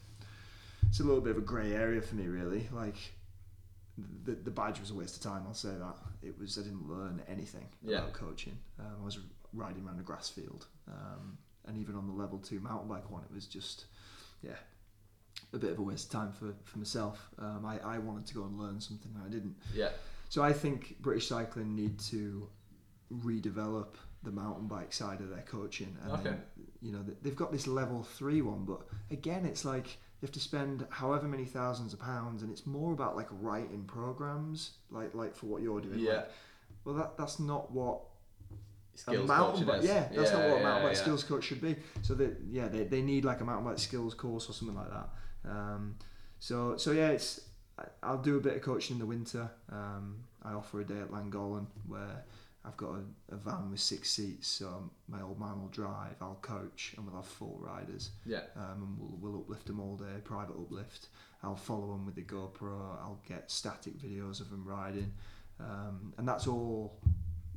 [0.93, 2.69] It's a little bit of a grey area for me, really.
[2.71, 2.97] Like
[4.27, 5.45] the the badge was a waste of time.
[5.47, 6.59] I'll say that it was.
[6.59, 8.01] I didn't learn anything Yeah.
[8.01, 8.59] about coaching.
[8.79, 9.19] Um, I was
[9.55, 13.23] riding around a grass field, um, and even on the level two mountain bike one,
[13.25, 13.87] it was just,
[14.43, 14.57] yeah,
[15.55, 17.31] a bit of a waste of time for for myself.
[17.39, 19.57] Um, I I wanted to go and learn something and I didn't.
[19.75, 19.93] Yeah.
[20.29, 22.51] So I think British cycling need to
[23.11, 25.97] redevelop the mountain bike side of their coaching.
[26.03, 26.23] And Okay.
[26.25, 26.43] then,
[26.83, 30.41] you know, they've got this level three one, but again, it's like you have to
[30.41, 35.35] spend however many thousands of pounds, and it's more about like writing programs, like like
[35.35, 35.99] for what you're doing.
[35.99, 36.13] Yeah.
[36.13, 36.31] Like,
[36.85, 38.03] well, that that's not what
[38.95, 39.83] Skills a mountain bike.
[39.83, 41.03] Yeah, that's not what a mountain bike yeah.
[41.03, 41.77] skills coach should be.
[42.03, 44.91] So that yeah, they, they need like a mountain bike skills course or something like
[44.91, 45.09] that.
[45.51, 45.97] Um,
[46.39, 47.41] so so yeah, it's
[48.03, 49.51] I'll do a bit of coaching in the winter.
[49.71, 52.25] Um, I offer a day at Llangollen where
[52.65, 54.47] I've got a, a van with six seats.
[54.47, 56.15] So my old man will drive.
[56.21, 58.11] I'll coach, and we'll have four riders.
[58.25, 58.43] Yeah.
[58.57, 61.09] Um, and we'll, we'll uplift them all day, private uplift.
[61.43, 62.99] I'll follow them with the GoPro.
[63.01, 65.13] I'll get static videos of them riding,
[65.59, 66.99] um, and that's all.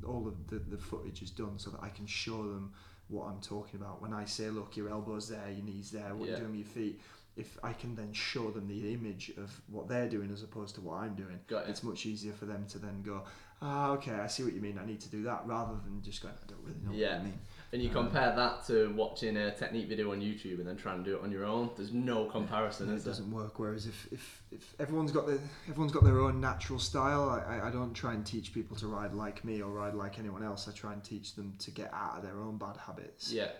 [0.06, 2.72] All of the, the footage is done so that I can show them
[3.08, 4.02] what I'm talking about.
[4.02, 6.32] When I say, "Look, your elbows there, your knees there, what Yeah.
[6.32, 7.00] you're doing with your feet,"
[7.36, 10.80] if I can then show them the image of what they're doing as opposed to
[10.80, 11.64] what I'm doing, it.
[11.68, 13.24] it's much easier for them to then go,
[13.60, 14.78] "Ah, okay, I see what you mean.
[14.78, 17.16] I need to do that," rather than just going, "I don't really know Yeah.
[17.18, 17.38] what you mean."
[17.72, 21.04] And you Um, compare that to watching a technique video on YouTube and then trying
[21.04, 21.70] to do it on your own.
[21.76, 23.58] There's no comparison, is it doesn't work.
[23.58, 27.68] Whereas if, if, if everyone's got their everyone's got their own natural style, I, I-
[27.68, 30.68] I don't try and teach people to ride like me or ride like anyone else.
[30.68, 33.50] I try and teach them to get out of their own bad habits, Yeah.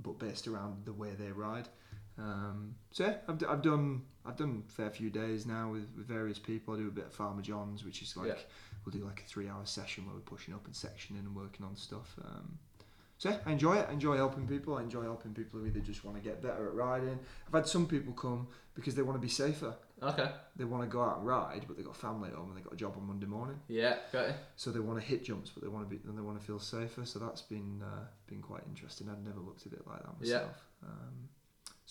[0.00, 1.68] but based around the way they ride.
[2.18, 5.86] Um, so yeah, I've, d- I've done I've done a fair few days now with,
[5.96, 6.74] with various people.
[6.74, 8.34] I do a bit of Farmer John's, which is like Yeah.
[8.84, 11.64] we'll do like a three hour session where we're pushing up and sectioning and working
[11.66, 12.14] on stuff.
[12.24, 12.58] Um,
[13.18, 13.86] so yeah, I enjoy it.
[13.88, 14.76] I enjoy helping people.
[14.76, 17.18] I enjoy helping people who either just want to get better at riding.
[17.46, 19.74] I've had some people come because they want to be safer.
[20.02, 20.28] Okay.
[20.56, 22.64] They want to go out and ride, but they've got family at home and they've
[22.64, 23.60] got a job on Monday morning.
[23.68, 23.96] Yeah.
[24.12, 24.34] Got it.
[24.56, 26.44] So they want to hit jumps, but they want to be and they want to
[26.44, 27.04] feel safer.
[27.04, 29.08] So that's been uh, been quite interesting.
[29.08, 30.34] I'd never looked at it like that Yeah.
[30.38, 30.64] myself.
[30.84, 31.28] Um,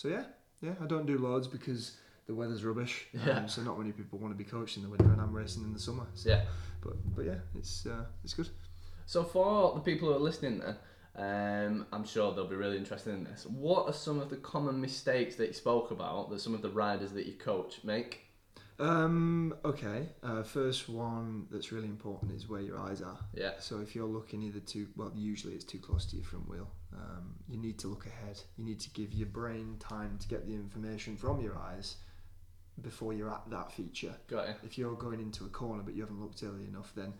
[0.01, 0.23] so yeah,
[0.63, 3.05] yeah, I don't do loads because the weather's rubbish.
[3.13, 3.45] Um, Yeah.
[3.45, 5.73] So not many people want to be coached in the winter, and I'm racing in
[5.73, 6.07] the summer.
[6.15, 6.45] So, Yeah.
[6.81, 8.49] But but yeah, it's uh, it's good.
[9.05, 10.77] So for the people who are listening, then,
[11.15, 13.45] um, I'm sure they'll be really interested in this.
[13.45, 16.69] What are some of the common mistakes that you spoke about that some of the
[16.69, 18.21] riders that you coach make?
[18.81, 20.09] Um, okay.
[20.23, 23.19] Uh, first one that's really important is where your eyes are.
[23.33, 23.51] Yeah.
[23.59, 26.67] So if you're looking either too well, usually it's too close to your front wheel.
[26.93, 28.41] Um, you need to look ahead.
[28.57, 31.97] You need to give your brain time to get the information from your eyes
[32.81, 34.15] before you're at that feature.
[34.27, 34.55] Got it.
[34.63, 37.13] If you're going into a corner but you haven't looked early enough, then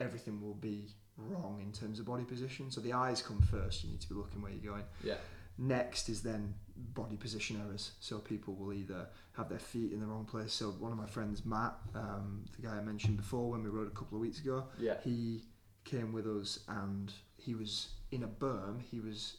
[0.00, 2.70] everything will be wrong in terms of body position.
[2.70, 3.84] So the eyes come first.
[3.84, 4.84] You need to be looking where you're going.
[5.04, 5.14] Yeah.
[5.58, 7.92] Next is then body position errors.
[8.00, 10.52] So people will either have their feet in the wrong place.
[10.52, 13.86] So one of my friends, Matt, um, the guy I mentioned before when we rode
[13.86, 15.00] a couple of weeks ago, Yeah.
[15.02, 15.44] he
[15.84, 18.80] came with us and he was in a berm.
[18.82, 19.36] He was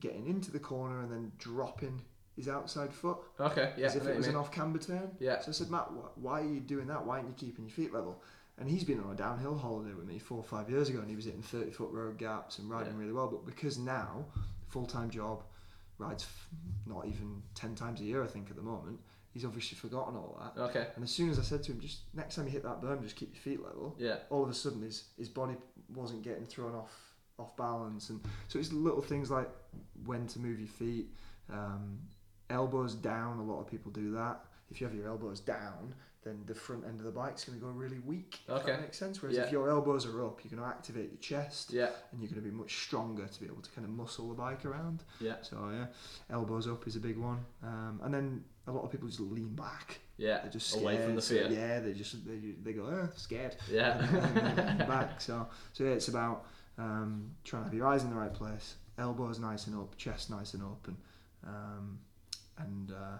[0.00, 2.00] getting into the corner and then dropping
[2.36, 3.72] his outside foot Okay.
[3.76, 3.86] Yeah.
[3.86, 5.10] as if it was an off camber turn.
[5.18, 5.40] Yeah.
[5.40, 7.04] So I said, Matt, wh- why are you doing that?
[7.04, 8.22] Why aren't you keeping your feet level?
[8.58, 11.08] And he's been on a downhill holiday with me four or five years ago, and
[11.08, 12.98] he was hitting 30 foot road gaps and riding Yeah.
[13.00, 13.28] really well.
[13.28, 14.26] But because now,
[14.68, 15.42] full time job,
[15.98, 16.48] rides f-
[16.86, 19.00] not even 10 times a year, I think, at the moment,
[19.32, 20.62] he's obviously forgotten all that.
[20.62, 20.86] Okay.
[20.94, 23.02] And as soon as I said to him, just next time you hit that berm,
[23.02, 24.16] just keep your feet level, Yeah.
[24.30, 25.54] all of a sudden his, his body
[25.94, 26.92] wasn't getting thrown off
[27.40, 29.48] off balance and so it's little things like
[30.04, 31.06] when to move your feet
[31.52, 31.96] um,
[32.50, 34.40] elbows down a lot of people do that
[34.72, 35.94] if you have your elbows down
[36.24, 38.72] then the front end of the bike's going to go really weak if Okay.
[38.72, 39.44] that makes sense whereas Yeah.
[39.44, 41.90] if your elbows are up you're going to activate your chest Yeah.
[42.12, 44.34] and you're going to be much stronger to be able to kind of muscle the
[44.34, 45.36] bike around Yeah.
[45.42, 45.86] so yeah
[46.30, 49.54] elbows up is a big one um, and then a lot of people just lean
[49.54, 50.40] back Yeah.
[50.42, 50.82] they're just scared.
[50.84, 51.46] Away from the fear.
[51.48, 53.98] yeah, they just they, they go oh, scared Yeah.
[54.70, 55.20] and back.
[55.20, 56.44] So so yeah, it's about
[56.78, 60.30] um, trying to have your eyes in the right place, elbows nice and up, chest
[60.30, 60.96] nice and up, and
[61.46, 61.98] um,
[62.58, 63.18] and uh,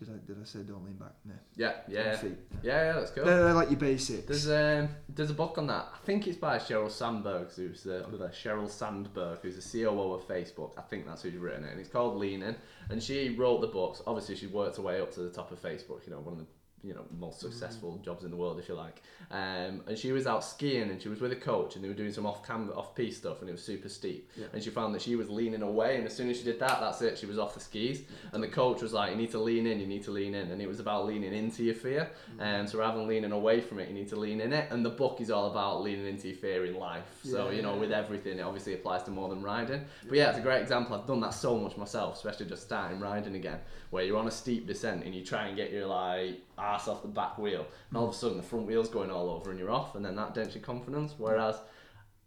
[0.00, 1.12] Did I did I say don't lean back?
[1.26, 1.34] No.
[1.56, 2.30] Yeah, yeah, yeah,
[2.62, 2.92] yeah.
[2.94, 3.26] That's cool.
[3.26, 4.26] They're, they're like your basics.
[4.26, 5.88] There's um there's a book on that.
[5.94, 10.72] I think it's by Sheryl Sandberg, who's uh, Sheryl Sandberg, who's the COO of Facebook.
[10.78, 12.56] I think that's who's written it, and it's called Lean In.
[12.88, 14.00] And she wrote the books.
[14.06, 16.06] Obviously, she worked her way up to the top of Facebook.
[16.06, 16.46] You know, one of the
[16.82, 17.42] you know most mm.
[17.42, 19.02] successful jobs in the world, if you like.
[19.30, 21.94] Um, and she was out skiing, and she was with a coach, and they were
[21.94, 24.30] doing some off camera off piste stuff, and it was super steep.
[24.36, 24.46] Yeah.
[24.52, 26.80] And she found that she was leaning away, and as soon as she did that,
[26.80, 27.18] that's it.
[27.18, 28.02] She was off the skis,
[28.32, 29.80] and the coach was like, "You need to lean in.
[29.80, 32.10] You need to lean in." And it was about leaning into your fear.
[32.38, 34.70] And so rather than leaning away from it, you need to lean in it.
[34.70, 37.04] And the book is all about leaning into your fear in life.
[37.22, 39.84] yeah, So you know, yeah, with everything, it obviously applies to more than riding.
[40.08, 40.96] But yeah, it's a great example.
[40.96, 43.60] I've done that so much myself, especially just starting riding again,
[43.90, 47.02] where you're on a steep descent and you try and get your like ass off
[47.02, 49.58] the back wheel, and all of a sudden the front wheel's going all over and
[49.58, 51.14] you're off, and then that dents your confidence.
[51.18, 51.56] Whereas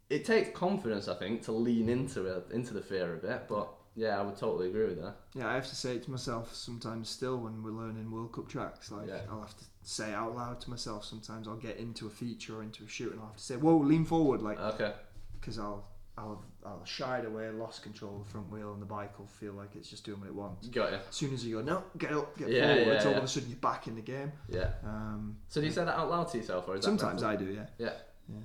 [0.10, 3.48] it takes confidence, I think, to lean into it, into the fear a bit.
[3.48, 5.16] But yeah, I would totally agree with that.
[5.34, 8.50] Yeah, I have to say it to myself sometimes still when we're learning World Cup
[8.50, 8.92] tracks.
[8.92, 9.22] Like Yeah.
[9.32, 11.06] I'll have to say out loud to myself.
[11.06, 13.56] Sometimes I'll get into a feature or into a chute and I'll have to say,
[13.56, 14.94] "Whoa, lean forward!" Like Okay.
[15.40, 19.18] because I'll I'll I'll shied away, lost control of the front wheel, and the bike
[19.20, 20.68] will feel like it's just doing what it wants.
[20.68, 20.98] Got you.
[21.10, 23.18] As soon as you go, no, get up, get Yeah, forward, yeah, all yeah.
[23.18, 24.32] of a sudden you're back in the game.
[24.50, 24.70] Yeah.
[24.84, 27.36] Um, So do you say that out loud to yourself, or is that sometimes I
[27.36, 27.66] do, yeah.
[27.78, 27.94] Yeah.
[28.30, 28.36] Yeah.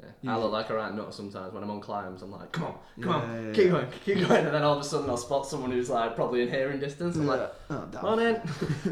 [0.00, 0.06] Yeah.
[0.22, 0.34] Yeah.
[0.34, 2.22] I look like a right nut sometimes when I'm on climbs.
[2.22, 3.70] I'm like, come on, come Yeah, on, yeah, keep yeah.
[3.70, 4.46] going, keep going.
[4.46, 7.16] And then all of a sudden I'll spot someone who's like probably in hearing distance.
[7.16, 7.40] I'm like,
[7.70, 8.00] oh, damn.
[8.00, 8.40] come on in,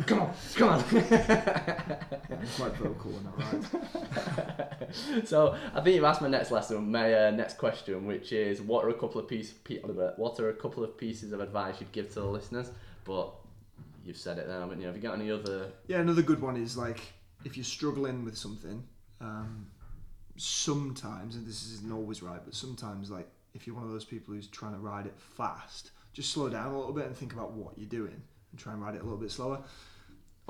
[0.07, 0.81] come on, come on.
[0.91, 5.25] I'm quite vocal when I ride.
[5.27, 8.85] so I think you've asked my next lesson, my uh, next question, which is what
[8.85, 9.55] are a couple of piece,
[10.17, 12.71] what are a couple of pieces of advice you'd give to the listeners?
[13.05, 13.33] But
[14.05, 14.87] you've said it then, haven't you?
[14.87, 15.69] Have you got any other?
[15.87, 17.01] Yeah, another good one is like
[17.45, 18.83] if you're struggling with something,
[19.21, 19.67] um,
[20.39, 24.35] sometimes, and this isn't always right, but sometimes, like if you're one of those people
[24.35, 27.53] who's trying to ride it fast, just slow down a little bit and think about
[27.53, 28.21] what you're doing
[28.51, 29.61] and try and ride it a little bit slower.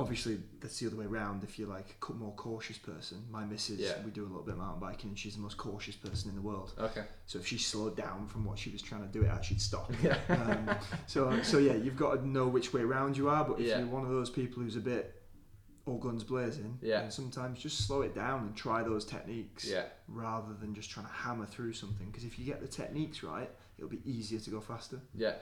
[0.01, 1.43] Obviously, that's the other way around.
[1.43, 3.95] If you're like a more cautious person, my missus, Yeah.
[4.05, 6.37] we do a little bit of mountain biking, and she's the most cautious person in
[6.37, 6.73] the world.
[6.79, 7.03] Okay.
[7.27, 9.91] So if she slowed down from what she was trying to do, it actually stop.
[10.03, 10.17] Yeah.
[10.29, 10.77] um,
[11.09, 13.45] so so yeah, you've got to know which way round you are.
[13.45, 13.79] But if Yeah.
[13.81, 15.18] you're one of those people who's a bit
[15.89, 17.01] all guns blazing, Yeah.
[17.01, 19.87] then sometimes just slow it down and try those techniques Yeah.
[20.07, 22.07] rather than just trying to hammer through something.
[22.07, 25.01] Because if you get the techniques right, it'll be easier to go faster.
[25.15, 25.35] Yeah.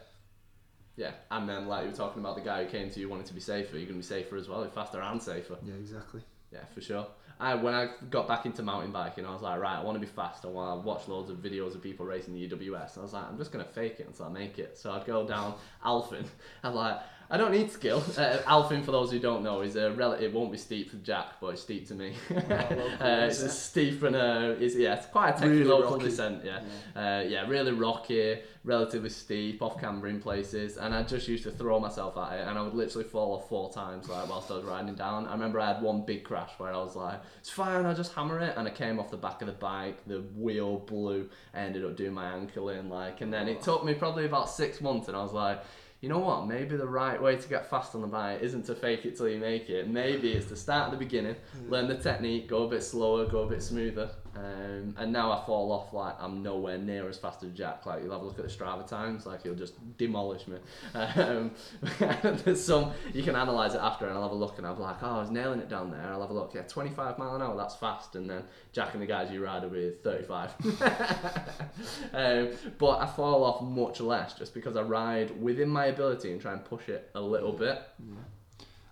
[0.96, 3.26] Yeah, and then like you were talking about the guy who came to you wanting
[3.26, 5.58] to be safer, you're gonna be safer as well, you're faster and safer.
[5.62, 6.22] Yeah, exactly.
[6.50, 7.06] Yeah, for sure.
[7.38, 10.00] I when I got back into mountain biking, I was like, right, I want to
[10.00, 10.46] be fast.
[10.46, 12.96] I want to watch loads of videos of people racing the EWS.
[12.96, 14.78] I was like, I'm just gonna fake it until I make it.
[14.78, 16.24] So I'd go down Alphin.
[16.62, 16.98] I'm like,
[17.30, 18.02] I don't need skill.
[18.16, 20.24] Uh, Alphin, for those who don't know, is a relative.
[20.24, 22.14] It won't be steep for Jack, but it's steep to me.
[22.30, 26.04] uh, it's steep and uh, it's yeah, it's quite a technical Really local rocky.
[26.04, 26.42] descent.
[26.44, 26.60] Yeah.
[26.94, 31.50] Uh, yeah, really rocky, relatively steep, off camber in places, and I just used to
[31.50, 34.54] throw myself at it, and I would literally fall off four times like whilst I
[34.54, 35.26] was riding down.
[35.26, 38.14] I remember I had one big crash where I was like, "It's fine, I'll just
[38.14, 41.58] hammer it," and I came off the back of the bike, the wheel blew, I
[41.60, 44.80] ended up doing my ankle in, like, and then it took me probably about six
[44.80, 45.60] months, and I was like.
[46.00, 46.46] You know what?
[46.46, 49.28] Maybe the right way to get fast on the bike isn't to fake it till
[49.28, 49.88] you make it.
[49.88, 51.36] Maybe it's to start at the beginning,
[51.68, 54.10] learn the technique, go a bit slower, go a bit smoother.
[54.36, 57.86] Um, and now I fall off like I'm nowhere near as fast as Jack.
[57.86, 60.58] Like you'll have a look at the Strava times, like he'll just demolish me.
[60.94, 61.52] Um,
[62.44, 64.82] there's some you can analyze it after, and I'll have a look, and I'll be
[64.82, 66.02] like, oh, I was nailing it down there.
[66.02, 66.52] I'll have a look.
[66.54, 68.14] Yeah, 25 mile an hour, that's fast.
[68.14, 70.50] And then Jack and the guys you ride with 35.
[72.12, 76.40] um, but I fall off much less just because I ride within my ability and
[76.40, 77.80] try and push it a little bit.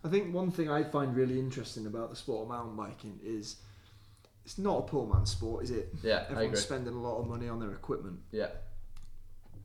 [0.04, 3.56] I think one thing I find really interesting about the sport of mountain biking is
[4.44, 5.94] it's not a poor man's sport, is it?
[6.02, 6.60] Yeah, Everyone's agree.
[6.60, 8.18] spending a lot of money on their equipment.
[8.30, 8.48] Yeah,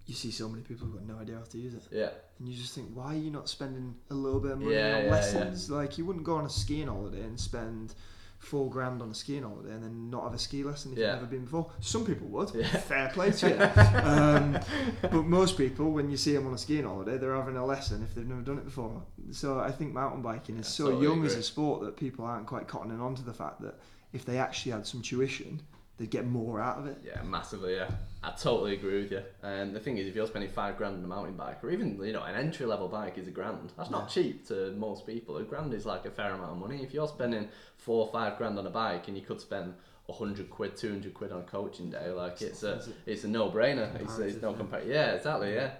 [0.06, 1.84] You see so many people who've got no idea how to use it.
[1.92, 2.10] yeah,
[2.40, 4.96] And you just think, why are you not spending a little bit of money Yeah,
[4.98, 5.70] on yeah, lessons?
[5.70, 7.94] Like, you wouldn't go on a skiing holiday and spend
[8.40, 11.08] four grand on a skiing holiday and then not have a ski lesson if Yeah.
[11.08, 11.70] you've never been before.
[11.82, 12.56] Some people would.
[12.56, 12.68] Yeah.
[12.68, 13.56] Fair play to you.
[14.02, 14.58] um,
[15.02, 18.02] but most people, when you see them on a skiing holiday, they're having a lesson
[18.02, 19.04] if they've never done it before.
[19.32, 22.24] So I think mountain biking is Yeah, so totally young as a sport that people
[22.26, 23.78] aren't quite cottoning on to the fact that
[24.14, 25.62] if they actually had some tuition,
[25.98, 26.98] they'd get more out of it.
[27.06, 27.76] Yeah, massively.
[27.76, 27.90] Yeah,
[28.24, 29.22] I totally agree with you.
[29.44, 32.00] And the thing is, if you're spending five grand on a mountain bike, or even
[32.04, 33.72] you know an entry level bike is a grand.
[33.78, 35.38] That's not cheap to most people.
[35.38, 36.82] A grand is like a fair amount of money.
[36.84, 39.74] If you're spending four or five grand on a bike, and you could spend
[40.12, 43.52] hundred quid, two hundred quid on a coaching day, like it's a it's a no
[43.52, 43.94] brainer.
[44.02, 44.84] It's, it's no compare.
[44.84, 45.54] Yeah, exactly.
[45.54, 45.72] Yeah.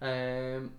[0.00, 0.72] Um.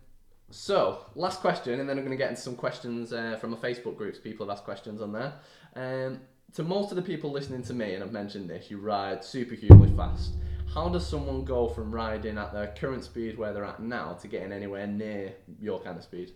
[0.49, 3.57] So, last question, and then I'm going to get into some questions uh, from my
[3.57, 4.19] Facebook groups.
[4.19, 5.34] People have asked questions on there.
[5.75, 6.19] Um,
[6.56, 9.95] to most of the people listening to me, and I've mentioned this, you ride superhumanly
[9.95, 10.34] fast.
[10.74, 14.28] How does someone go from riding at their current speed where they're at now to
[14.28, 16.32] getting anywhere near your kind of speed?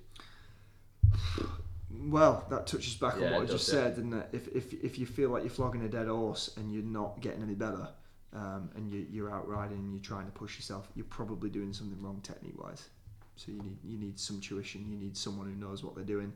[1.90, 4.30] Well, that touches back Yeah, on what I just said, doesn't it?
[4.34, 7.42] If, if, if you feel like you're flogging a dead horse and you're not getting
[7.42, 7.88] any better,
[8.34, 11.74] um, and you, you're out riding and you're trying to push yourself, you're probably doing
[11.74, 12.90] something wrong technique wise.
[13.36, 14.86] So you need you need some tuition.
[14.90, 16.34] You need someone who knows what they're doing,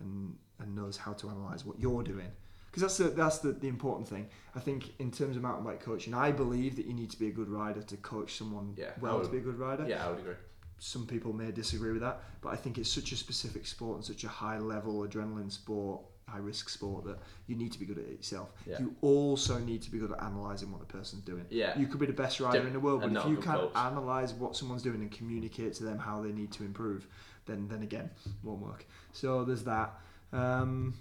[0.00, 2.30] and and knows how to analyze what you're doing.
[2.74, 4.26] Because that's the that's the, the important thing.
[4.56, 7.28] I think in terms of mountain bike coaching, I believe that you need to be
[7.28, 10.04] a good rider to coach someone Yeah, well would- to be a good rider Yeah,
[10.04, 10.34] I would agree.
[10.80, 14.04] some people may disagree with that, but I think it's such a specific sport and
[14.04, 17.98] such a high level adrenaline sport, high risk sport that you need to be good
[17.98, 18.52] at it yourself.
[18.66, 18.80] Yeah.
[18.80, 21.46] You also need to be good at analysing what the person's doing.
[21.50, 21.78] Yeah.
[21.78, 24.32] You could be the best rider in the world, but and if you can't analyse
[24.32, 27.06] what someone's doing and communicate to them how they need to improve,
[27.46, 28.10] then then again,
[28.42, 28.84] won't work.
[29.12, 29.94] So there's that.
[30.32, 30.94] Um,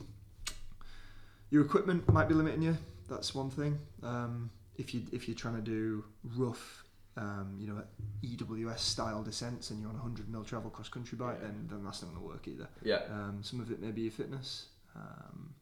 [1.54, 2.76] your equipment might be limiting you.
[3.08, 3.78] That's one thing.
[4.02, 6.04] Um, if you if you're trying to do
[6.36, 6.84] rough,
[7.16, 7.84] um, you know,
[8.24, 11.48] EWS style descents and you're on a hundred mil travel cross country bike, Yeah.
[11.48, 12.68] then then that's not going to work either.
[12.82, 13.02] Yeah.
[13.12, 14.66] Um, some of it may be your fitness.
[14.96, 15.54] Um,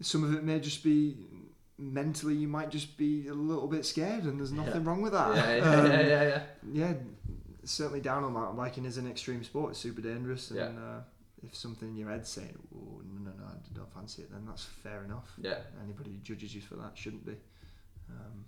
[0.00, 1.16] some of it may just be
[1.78, 2.34] mentally.
[2.34, 5.36] You might just be a little bit scared, and there's nothing wrong with that.
[5.36, 6.42] Yeah, yeah, Um, yeah, yeah, yeah.
[6.72, 6.94] yeah,
[7.64, 9.72] certainly downhill mountain biking is an extreme sport.
[9.72, 10.80] It's super dangerous, and Yeah.
[10.80, 11.00] uh,
[11.42, 14.44] if something in your head's saying, "Oh no, no, no, I don't fancy it," then
[14.46, 15.32] that's fair enough.
[15.40, 15.58] Yeah.
[15.82, 17.36] Anybody who judges you for that shouldn't be.
[18.10, 18.44] Um,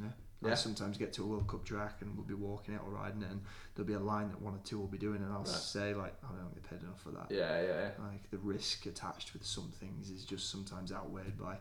[0.00, 0.04] yeah.
[0.42, 0.50] Yeah.
[0.52, 3.22] I sometimes get to a World Cup track and we'll be walking it or riding
[3.22, 3.40] it, and
[3.74, 5.48] there'll be a line that one or two will be doing, and I'll Right.
[5.48, 7.68] say like, "I don't get paid enough for that." Yeah, yeah,
[7.98, 8.04] yeah.
[8.04, 11.58] Like the risk attached with some things is just sometimes outweighed by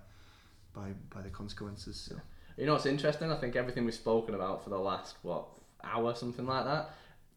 [0.74, 1.98] by by the consequences.
[1.98, 2.20] So.
[2.58, 3.32] You know what's interesting?
[3.32, 5.48] I think everything we've spoken about for the last what
[5.84, 6.92] hour, something like that,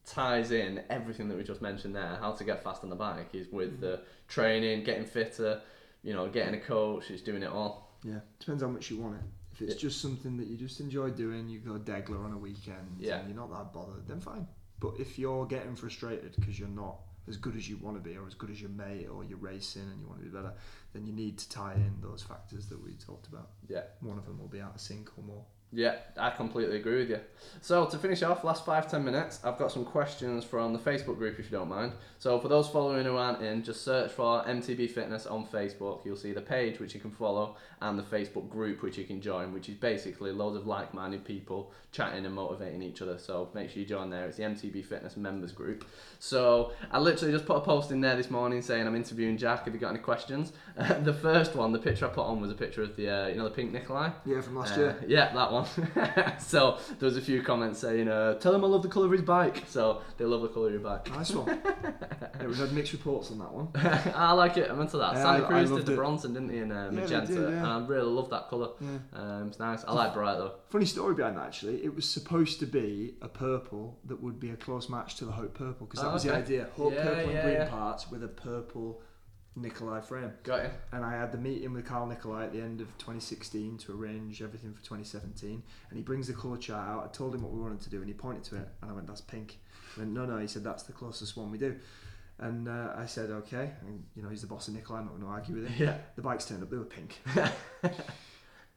[0.07, 2.17] ties in everything that we just mentioned there.
[2.21, 3.81] How to get fast on the bike is with mm-hmm.
[3.83, 5.61] the training, getting fitter,
[6.03, 7.11] you know, getting a coach.
[7.11, 7.91] It's doing it all.
[8.05, 9.23] Yeah, depends how much you want it.
[9.53, 9.89] If it's Yeah.
[9.89, 13.19] just something that you just enjoy doing, you go Degla on a weekend, Yeah.
[13.19, 14.47] and you're not that bothered, then fine.
[14.79, 18.17] But if you're getting frustrated because you're not as good as you want to be,
[18.17, 20.53] or as good as your mate, or you're racing and you want to be better,
[20.93, 23.51] then you need to tie in those factors that we talked about.
[23.69, 23.83] Yeah.
[24.01, 25.45] One of them will be out of sync or more.
[25.77, 27.21] Yeah, I completely agree with you.
[27.61, 31.19] So to finish off, last five ten minutes, I've got some questions from the Facebook
[31.19, 31.93] group, if you don't mind.
[32.19, 36.03] So for those following who aren't in, just search for MTB Fitness on Facebook.
[36.07, 39.21] You'll see the page which you can follow and the Facebook group which you can
[39.21, 43.19] join, which is basically loads of like-minded people chatting and motivating each other.
[43.19, 44.25] So make sure you join there.
[44.27, 45.85] It's the MTB Fitness members group.
[46.19, 49.67] So I literally just put a post in there this morning saying I'm interviewing Jack.
[49.67, 50.53] Have you got any questions?
[51.03, 53.37] the first one, the picture I put on was a picture of the uh, you
[53.37, 54.11] know the pink Nicolai.
[54.25, 55.05] Yeah, from last Uh, year.
[55.07, 55.66] Yeah, that one.
[56.39, 59.13] so there was a few comments saying, uh, "Tell him I love the colour of
[59.13, 61.11] his bike." So they love the colour of your bike.
[61.11, 61.47] Nice one.
[61.85, 63.69] yeah, we've had mixed reports on that one.
[64.15, 64.71] I like it.
[64.71, 65.15] I'm into that.
[65.15, 65.97] Yeah, Santa I- I Cruz did loved the it.
[65.97, 67.27] Bronson, didn't he, in uh, they magenta?
[67.35, 67.49] did, yeah.
[67.59, 68.71] And I really love that colour.
[68.81, 68.89] Yeah.
[69.13, 69.85] Um, it's nice.
[69.87, 70.53] I like bright though.
[70.69, 71.85] Funny story behind that actually.
[71.85, 75.33] It was supposed to be a purple that would be a close match to the
[75.33, 76.39] Hope Purple because that Oh, was the okay.
[76.41, 76.69] idea.
[76.77, 77.69] Hope Yeah, Purple yeah, and green yeah.
[77.69, 79.01] parts with a purple
[79.57, 80.31] Nicolai frame.
[80.43, 80.71] Got you.
[80.93, 84.43] And I had the meeting with Kalle Nicolai at the end of 2016 to arrange
[84.43, 85.63] everything for 2017.
[85.89, 87.05] And he brings the colour chart out.
[87.05, 88.95] I told him what we wanted to do, and he pointed to it, and I
[88.95, 89.59] went, "That's pink."
[89.95, 91.77] He went, "No, no." He said, "That's the closest one we do."
[92.39, 94.99] And uh, I said, "Okay." And you know, he's the boss of Nicolai.
[94.99, 95.87] I'm not going to argue with him.
[95.89, 95.97] Yeah.
[96.17, 97.19] The bikes turned up; they were pink.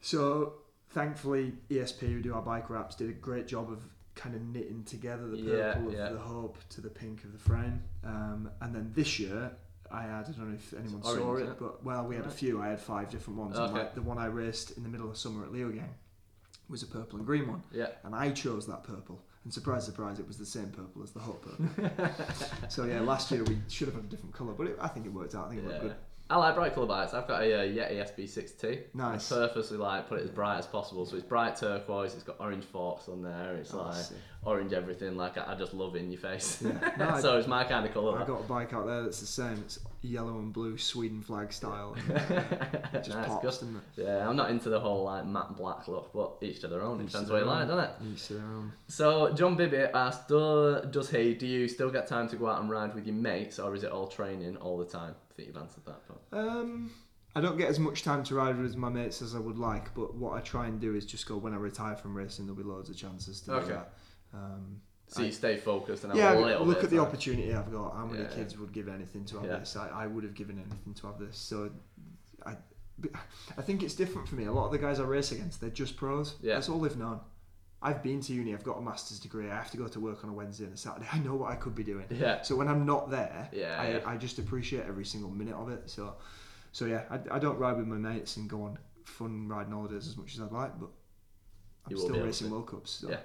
[0.01, 0.53] so
[0.91, 3.83] thankfully, ESP, who do our bike wraps, did a great job of
[4.15, 6.07] kind of knitting together the Yeah, purple yeah.
[6.07, 7.83] of the hope to the pink of the frame.
[8.03, 9.51] Um, and then this year,
[9.91, 11.59] I had I don't know if anyone saw Orange, it, isn't it?
[11.59, 12.61] but well, we had a few.
[12.61, 13.57] I had five different ones.
[13.57, 13.79] and Okay.
[13.79, 15.89] like, the one I raced in the middle of summer at Leogang
[16.69, 17.87] was a purple and green one, Yeah.
[18.03, 19.21] and I chose that purple.
[19.43, 22.09] And surprise, surprise, it was the same purple as the Hope purple.
[22.69, 25.05] so yeah, last year we should have had a different colour, but it, I think
[25.05, 25.45] it worked out.
[25.47, 25.95] I think it looked good.
[26.31, 27.15] I like bright colour bikes.
[27.15, 28.79] I've got a uh, Yeti SB6T.
[28.93, 29.31] Nice.
[29.31, 31.05] I purposely like put it as bright as possible.
[31.07, 32.13] So it's bright turquoise.
[32.13, 33.55] It's got orange forks on there.
[33.55, 34.17] It's Oh, like sick.
[34.45, 35.17] orange everything.
[35.17, 36.61] Like I, I just love it in your face.
[36.63, 36.91] Yeah.
[36.99, 38.15] No, so it's my kind of colour.
[38.15, 38.27] I that.
[38.27, 39.53] got a bike out there that's the same.
[39.65, 41.95] It's yellow and blue Sweden flag style.
[42.09, 43.81] it just Nice, pops, good.
[43.97, 46.99] Yeah, I'm not into the whole like matte black look, but each to their own.
[47.01, 48.13] It Each depends what you like, doesn't it?
[48.13, 48.71] Each to their own.
[48.87, 51.33] So John Bibby asked, does he?
[51.33, 53.83] Do you still get time to go out and ride with your mates, or is
[53.83, 55.15] it all training all the time?
[55.39, 56.01] Think you've answered that.
[56.31, 56.91] But Um,
[57.35, 59.93] I don't get as much time to ride with my mates as I would like,
[59.93, 62.45] but what I try and do is just go when I retire from racing.
[62.45, 63.67] There'll be loads of chances to Okay.
[63.67, 63.93] do that.
[64.33, 67.05] Um, so I- you stay focused and have yeah, a little look at the time.
[67.05, 67.95] opportunity I've got.
[67.95, 69.59] How many Yeah, kids would give anything to have Yeah.
[69.59, 69.75] this?
[69.77, 71.37] I, I would have given anything to have this.
[71.37, 71.71] So,
[72.45, 72.57] I,
[73.57, 74.43] I think it's different for me.
[74.45, 76.35] A lot of the guys I race against, they're just pros.
[76.41, 76.55] Yeah.
[76.55, 77.21] That's all they've known.
[77.81, 78.53] I've been to uni.
[78.53, 79.49] I've got a master's degree.
[79.49, 81.07] I have to go to work on a Wednesday and a Saturday.
[81.13, 82.05] I know what I could be doing.
[82.09, 82.41] Yeah.
[82.41, 83.99] So when I'm not there, Yeah, I, yeah.
[84.05, 85.89] I just appreciate every single minute of it.
[85.89, 86.15] So,
[86.71, 90.07] so yeah, I, I don't ride with my mates and go on fun riding holidays
[90.07, 90.89] as much as I'd like, but
[91.89, 92.51] I'm still racing.
[92.51, 92.91] World Cups.
[93.01, 93.19] So, Yeah.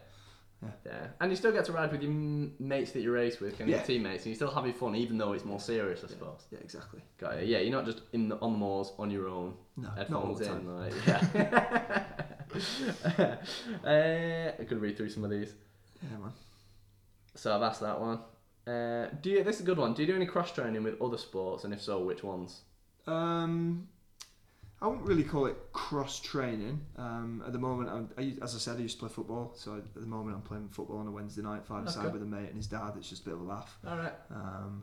[0.87, 1.09] Yeah.
[1.21, 2.11] And you still get to ride with your
[2.59, 3.77] mates that you race with, and Yeah.
[3.79, 6.47] your teammates, and you still have your fun, even though it's more serious, I suppose.
[6.51, 7.03] Yeah, exactly.
[7.19, 7.49] Got it.
[7.49, 10.35] Yeah, you're not just in the, on the moors on your own, No, not all
[10.37, 10.51] headphones the in.
[10.53, 10.81] time.
[10.81, 10.93] Like,
[11.35, 12.05] yeah.
[13.85, 15.53] uh, I could read through some of these.
[16.03, 16.33] Yeah, man.
[17.35, 18.21] So I've asked that one.
[18.67, 19.45] Uh, do you?
[19.45, 19.95] This is a good one.
[19.95, 22.61] Do you do any cross training with other sports, and if so, which ones?
[23.07, 23.89] Um,
[24.81, 26.81] I wouldn't really call it cross training.
[26.97, 29.53] Um, at the moment, I'm, I, as I said, I used to play football.
[29.57, 31.93] So at the moment, I'm playing football on a Wednesday night, five Okay.
[31.93, 32.93] side with a mate and his dad.
[32.97, 33.79] It's just a bit of a laugh.
[33.87, 34.13] All right.
[34.31, 34.83] Um,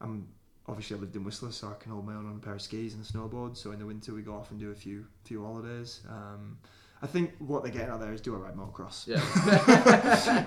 [0.00, 0.28] I'm
[0.68, 2.62] obviously I lived in Whistler, so I can hold my own on a pair of
[2.62, 3.56] skis and a snowboard.
[3.56, 6.00] So in the winter, we go off and do a few few holidays.
[6.08, 6.58] Um,
[7.02, 9.06] I think what they're getting out there is do I ride motocross?
[9.06, 9.20] Yeah.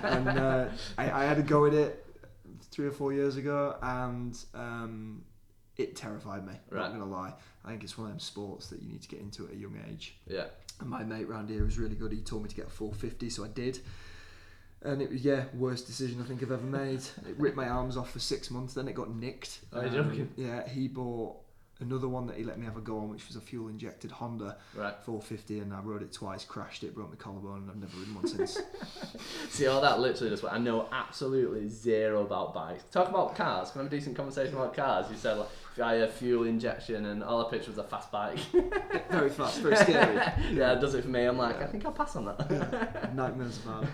[0.04, 2.06] and uh, I, I had a go at it
[2.70, 5.24] three or four years ago, and um,
[5.76, 6.54] it terrified me.
[6.70, 6.82] Right.
[6.82, 7.32] Not gonna lie.
[7.64, 9.56] I think it's one of them sports that you need to get into at a
[9.56, 10.16] young age.
[10.26, 10.44] yeah.
[10.80, 12.10] And my mate round here was really good.
[12.10, 13.78] He told me to get a 450, so I did.
[14.82, 16.98] And it was yeah, worst decision I think I've ever made.
[16.98, 18.74] It ripped my arms off for six months.
[18.74, 19.60] Then it got nicked.
[19.72, 20.30] Um, Are you joking?
[20.36, 21.36] Yeah, he bought
[21.80, 24.10] another one that he let me have a go on, which was a fuel injected
[24.10, 24.94] Honda Right.
[25.04, 28.14] 450, and I rode it twice, crashed it, broke my collarbone, and I've never ridden
[28.14, 28.58] one since.
[29.50, 32.84] See, all that literally just what I know absolutely zero about bikes.
[32.90, 33.70] Talk about cars.
[33.70, 35.06] Can I have a decent conversation about cars?
[35.10, 38.38] You said like had fuel injection and all I pictured was a fast bike.
[39.10, 40.14] very fast, very scary.
[40.52, 41.24] yeah, it does it for me.
[41.24, 41.64] I'm like, Yeah.
[41.64, 43.14] I think I'll pass on that.
[43.14, 43.86] Nightmares about.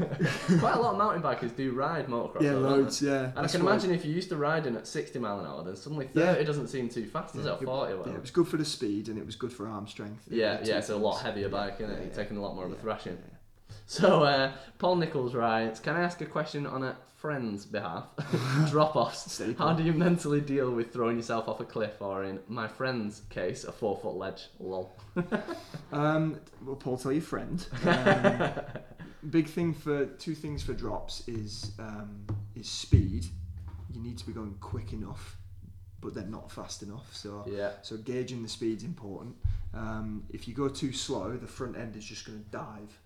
[0.61, 2.43] Quite a lot of mountain bikers do ride motocross.
[2.43, 3.01] Yeah, though, loads.
[3.01, 3.33] Yeah.
[3.37, 5.77] And I can imagine if you're used to riding at 60 mile an hour, then
[5.77, 6.47] suddenly 30 Yeah.
[6.47, 7.63] doesn't seem too fast, does Yeah, it?
[7.63, 9.67] Or 40 or Yeah, it was good for the speed and it was good for
[9.69, 10.25] arm strength.
[10.31, 11.99] Yeah, yeah, it's a lot heavier bike, isn't it?
[11.99, 13.19] Yeah, You're taking a lot more of a Yeah, thrashing.
[13.87, 18.05] So, uh, Paul Nichols writes, Can I ask a question on a friend's behalf?
[18.71, 19.43] Drop offs.
[19.59, 23.23] How do you mentally deal with throwing yourself off a cliff or, in my friend's
[23.31, 24.49] case, a four foot ledge?
[24.59, 24.93] Lol.
[25.93, 27.67] Um, well, Paul, tell your friend.
[27.85, 28.53] Um,
[29.29, 33.27] big thing for two things for drops is um, is speed.
[33.93, 35.37] You need to be going quick enough,
[36.01, 37.13] but then not fast enough.
[37.13, 39.35] So Yeah, so gauging the speed's important.
[39.75, 43.00] Um, if you go too slow, the front end is just going to dive.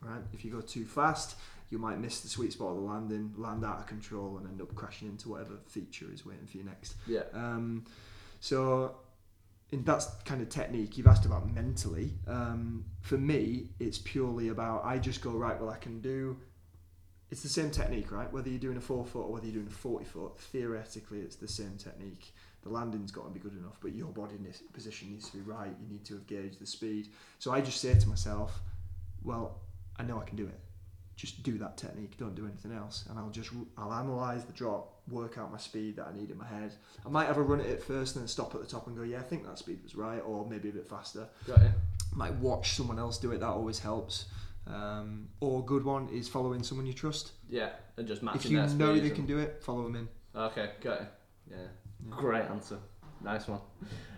[0.00, 0.22] Right.
[0.32, 1.36] If you go too fast,
[1.70, 4.62] you might miss the sweet spot of the landing, land out of control, and end
[4.62, 6.94] up crashing into whatever feature is waiting for you next.
[7.06, 7.84] yeah, Um,
[8.40, 8.96] so,
[9.70, 10.96] in that's kind of technique.
[10.96, 12.12] You've asked about mentally.
[12.26, 15.60] Um, for me, it's purely about I just go right.
[15.60, 16.38] Well, I can do.
[17.30, 18.32] It's the same technique, right?
[18.32, 21.36] Whether you're doing a four foot or whether you're doing a forty foot, theoretically, it's
[21.36, 22.32] the same technique.
[22.62, 24.36] The landing's got to be good enough, but your body
[24.72, 25.70] position needs to be right.
[25.82, 27.08] You need to have gauged the speed.
[27.38, 28.60] So I just say to myself,
[29.22, 29.60] well,
[29.98, 30.58] I know I can do it.
[31.16, 32.16] Just do that technique.
[32.16, 35.96] Don't do anything else, and I'll just I'll analyze the drop, work out my speed
[35.96, 36.74] that I need in my head.
[37.04, 38.96] I might have a run at it first and then stop at the top and
[38.96, 41.26] go, yeah, I think that speed was right, or maybe a bit faster.
[41.46, 41.70] got you.
[42.14, 43.40] Might watch someone else do it.
[43.40, 44.26] That always helps.
[44.68, 47.32] Um, or a good one is following someone you trust.
[47.48, 50.08] Yeah, and just matching if you know they and- can do it, follow them in.
[50.36, 51.08] Okay, got it.
[51.50, 51.56] Yeah.
[51.56, 52.16] Yeah.
[52.16, 52.78] Great answer.
[53.22, 53.60] Nice one.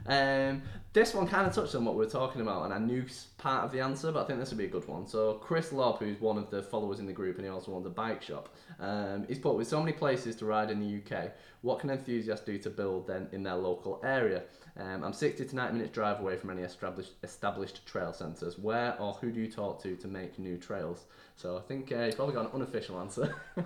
[0.07, 3.05] Um, this one kind of touched on what we were talking about, and I knew
[3.39, 5.07] part of the answer, but I think this would be a good one.
[5.07, 7.87] So, Chris Lobb, who's one of the followers in the group, and he also owns
[7.87, 8.49] a bike shop,
[8.81, 11.31] um, he's put with so many places to ride in the UK,
[11.63, 14.43] what can enthusiasts do to build then in their local area?
[14.77, 18.59] Um, I'm 60 to 90 minutes drive away from any established established trail centres.
[18.59, 21.05] Where or who do you talk to to make new trails?
[21.37, 23.35] So I think uh, you've probably got an unofficial answer.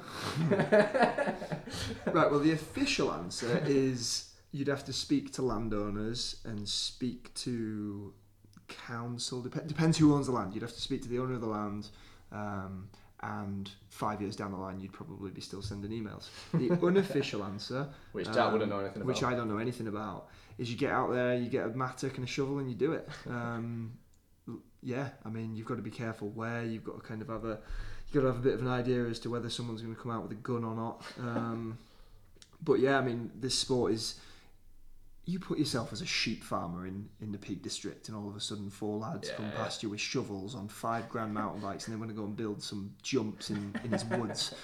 [0.51, 2.31] right.
[2.31, 8.13] Well, the official answer is you'd have to speak to landowners and speak to
[8.69, 9.43] council.
[9.43, 10.55] Dep- depends who owns the land.
[10.55, 11.89] You'd have to speak to the owner of the land.
[12.31, 12.89] Um,
[13.21, 16.29] and five years down the line, you'd probably be still sending emails.
[16.53, 19.07] The unofficial answer, Which wouldn't Um, know anything about.
[19.07, 20.29] which I don't know anything about,
[20.59, 22.93] is you get out there, you get a mattock and a shovel, and you do
[22.93, 23.09] it.
[23.29, 23.93] Um,
[24.83, 26.65] yeah, I mean, you've got to be careful where.
[26.65, 27.59] You've got to kind of have a,
[28.07, 30.01] you've got to have a bit of an idea as to whether someone's going to
[30.01, 31.03] come out with a gun or not.
[31.19, 31.79] Um,
[32.63, 34.21] but yeah, I mean, this sport is.
[35.27, 38.37] You put yourself as a sheep farmer in, in the Peak District, and all of
[38.37, 39.57] a sudden, four lads come Yeah.
[39.57, 42.37] past you with shovels on five grand mountain bikes, and they want to go and
[42.37, 44.55] build some jumps in, in his woods.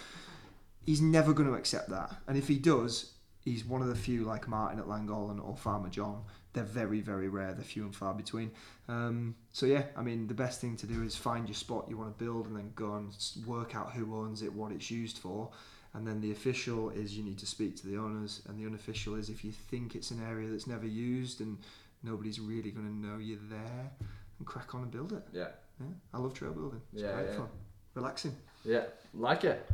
[0.85, 4.25] He's never going to accept that, and if he does, he's one of the few
[4.25, 6.25] like Martin at Llangollen or Farmer John.
[6.53, 7.55] They're very, very rare.
[7.55, 8.51] They're few and far between.
[8.89, 11.97] Um, so yeah, I mean, the best thing to do is find your spot you
[11.97, 15.19] want to build, and then go and work out who owns it, what it's used
[15.19, 15.49] for,
[15.95, 19.15] and then the official is you need to speak to the owners, and the unofficial
[19.17, 21.59] is if you think it's an area that's never used and
[22.03, 23.91] nobody's really going to know you're there,
[24.39, 25.23] and crack on and build it.
[25.33, 25.49] Yeah.
[25.81, 26.81] Yeah, I love trail building.
[26.93, 27.37] It's Yeah, great yeah.
[27.37, 27.49] fun,
[27.95, 28.37] relaxing.
[28.65, 28.85] Yeah,
[29.15, 29.67] like it.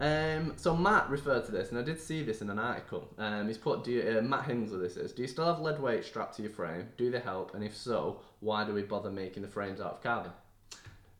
[0.00, 3.08] Um, so Matt referred to this, and I did see this in an article.
[3.18, 5.80] Um, he's put, do you, uh, Matt Hinsler this is, do you still have lead
[5.80, 6.86] weight strapped to your frame?
[6.96, 7.54] Do they help?
[7.54, 10.30] And if so, why do we bother making the frames out of carbon?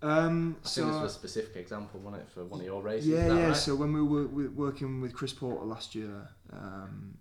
[0.01, 2.83] Um, I so think this was a specific example, wasn't it, for one of your
[2.83, 3.09] races?
[3.09, 3.47] Yeah, yeah.
[3.49, 3.57] right?
[3.57, 7.19] So when we were working with Chris Porter last year, um,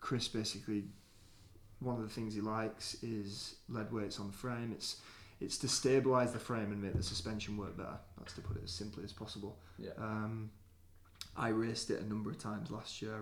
[0.00, 0.84] Chris basically
[1.80, 4.72] one of the things he likes is lead weights on the frame.
[4.72, 4.96] It's
[5.40, 7.98] it's to stabilize the frame and make the suspension work better.
[8.18, 9.58] That's to put it as simply as possible.
[9.78, 9.92] Yeah.
[9.96, 10.50] Um,
[11.36, 13.18] I raced it a number of times last year.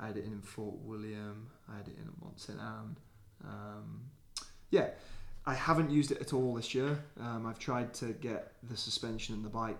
[0.00, 1.48] I had it in Fort William.
[1.72, 2.96] I had it in at Mont Saint Anne.
[3.44, 4.00] Um,
[4.70, 4.88] yeah,
[5.46, 6.98] I haven't used it at all this year.
[7.20, 9.76] Um, I've tried to get the suspension and the bike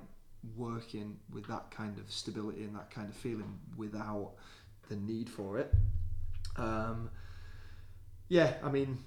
[0.56, 4.32] working with that kind of stability and that kind of feeling without
[4.88, 5.72] the need for it.
[6.56, 7.10] Um,
[8.28, 8.98] yeah, I mean,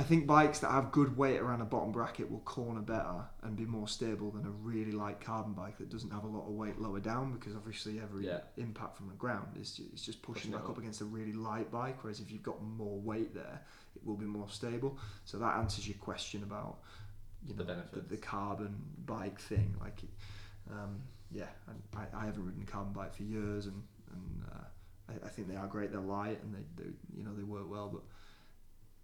[0.00, 3.54] I think bikes that have good weight around a bottom bracket will corner better and
[3.54, 6.54] be more stable than a really light carbon bike that doesn't have a lot of
[6.54, 8.40] weight lower down because obviously every Yeah.
[8.56, 10.70] impact from the ground is ju- is just pushing back up.
[10.70, 12.02] up against a really light bike.
[12.02, 13.60] Whereas if you've got more weight there,
[13.94, 14.98] it will be more stable.
[15.26, 16.78] So that answers your question about
[17.46, 18.08] you The know the, benefits.
[18.08, 19.76] the carbon bike thing.
[19.80, 20.00] Like,
[20.70, 21.48] um, yeah,
[21.94, 23.82] I, I haven't ridden a carbon bike for years, and
[24.14, 24.64] and uh,
[25.12, 25.90] I, I think they are great.
[25.92, 28.02] They're light and they, they you know they work well, but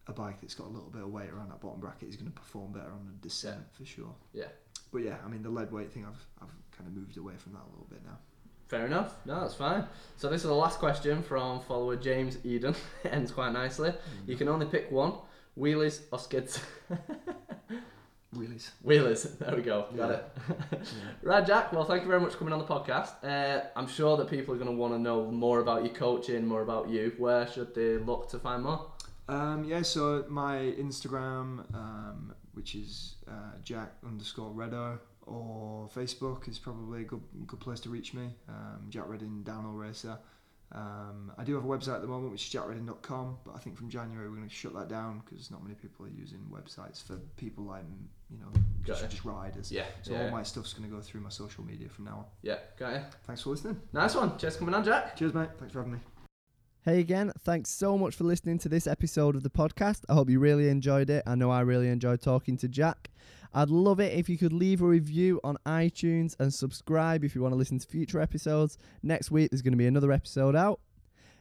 [0.08, 2.30] a bike that's got a little bit of weight around that bottom bracket is going
[2.30, 4.14] to perform better on a descent for sure.
[4.32, 4.44] Yeah.
[4.92, 7.52] But yeah, I mean the lead weight thing, I've I've kind of moved away from
[7.54, 8.18] that a little bit now.
[8.68, 9.14] Fair enough.
[9.24, 9.84] No, that's fine.
[10.16, 12.74] So this is the last question from follower James Eden.
[13.04, 13.92] It ends quite nicely.
[14.26, 15.12] You can only pick one:
[15.58, 16.60] wheelies or skids.
[18.34, 18.70] Wheelies.
[18.82, 19.22] Wheelers.
[19.38, 19.86] There we go.
[19.96, 20.16] Got Yeah.
[20.72, 20.78] it.
[21.22, 21.72] right, Jack.
[21.72, 23.12] Well, thank you very much for coming on the podcast.
[23.24, 26.46] Uh, I'm sure that people are going to want to know more about your coaching,
[26.46, 27.12] more about you.
[27.16, 28.90] Where should they look to find more?
[29.28, 36.58] Um, yeah, so my Instagram, um, which is uh, Jack underscore Reddo, or Facebook is
[36.58, 38.28] probably a good good place to reach me.
[38.48, 40.18] Um, Jack Reading Downhill Racer.
[40.72, 43.76] Um, I do have a website at the moment, which is jackreading.com, but I think
[43.76, 47.04] from January we're going to shut that down because not many people are using websites
[47.04, 47.84] for people like
[48.30, 48.48] you know
[48.84, 49.70] just, just riders.
[49.70, 49.84] Yeah.
[50.02, 50.24] So yeah.
[50.24, 52.24] all my stuff's going to go through my social media from now on.
[52.42, 52.58] yeah.
[52.78, 53.02] Got it.
[53.24, 53.80] Thanks for listening.
[53.92, 54.36] Nice one.
[54.38, 55.16] Cheers coming on, Jack.
[55.16, 55.48] Cheers, mate.
[55.58, 55.98] Thanks for having me.
[56.86, 60.04] Hey again, thanks so much for listening to this episode of the podcast.
[60.08, 61.24] I hope you really enjoyed it.
[61.26, 63.10] I know I really enjoyed talking to Jack.
[63.52, 67.42] I'd love it if you could leave a review on iTunes and subscribe if you
[67.42, 68.78] want to listen to future episodes.
[69.02, 70.78] Next week, there's going to be another episode out.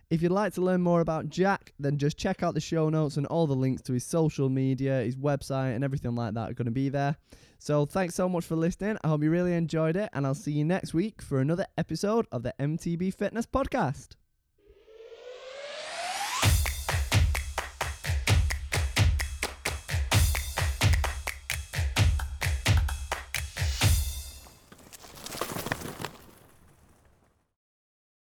[0.10, 3.18] If you'd like to learn more about Jack, then just check out the show notes
[3.18, 6.56] and all the links to his social media, his website, and everything like that are
[6.56, 7.18] going to be there.
[7.60, 8.98] So thanks so much for listening.
[9.04, 12.26] I hope you really enjoyed it, and I'll see you next week for another episode
[12.32, 14.16] of the MTB Fitness Podcast.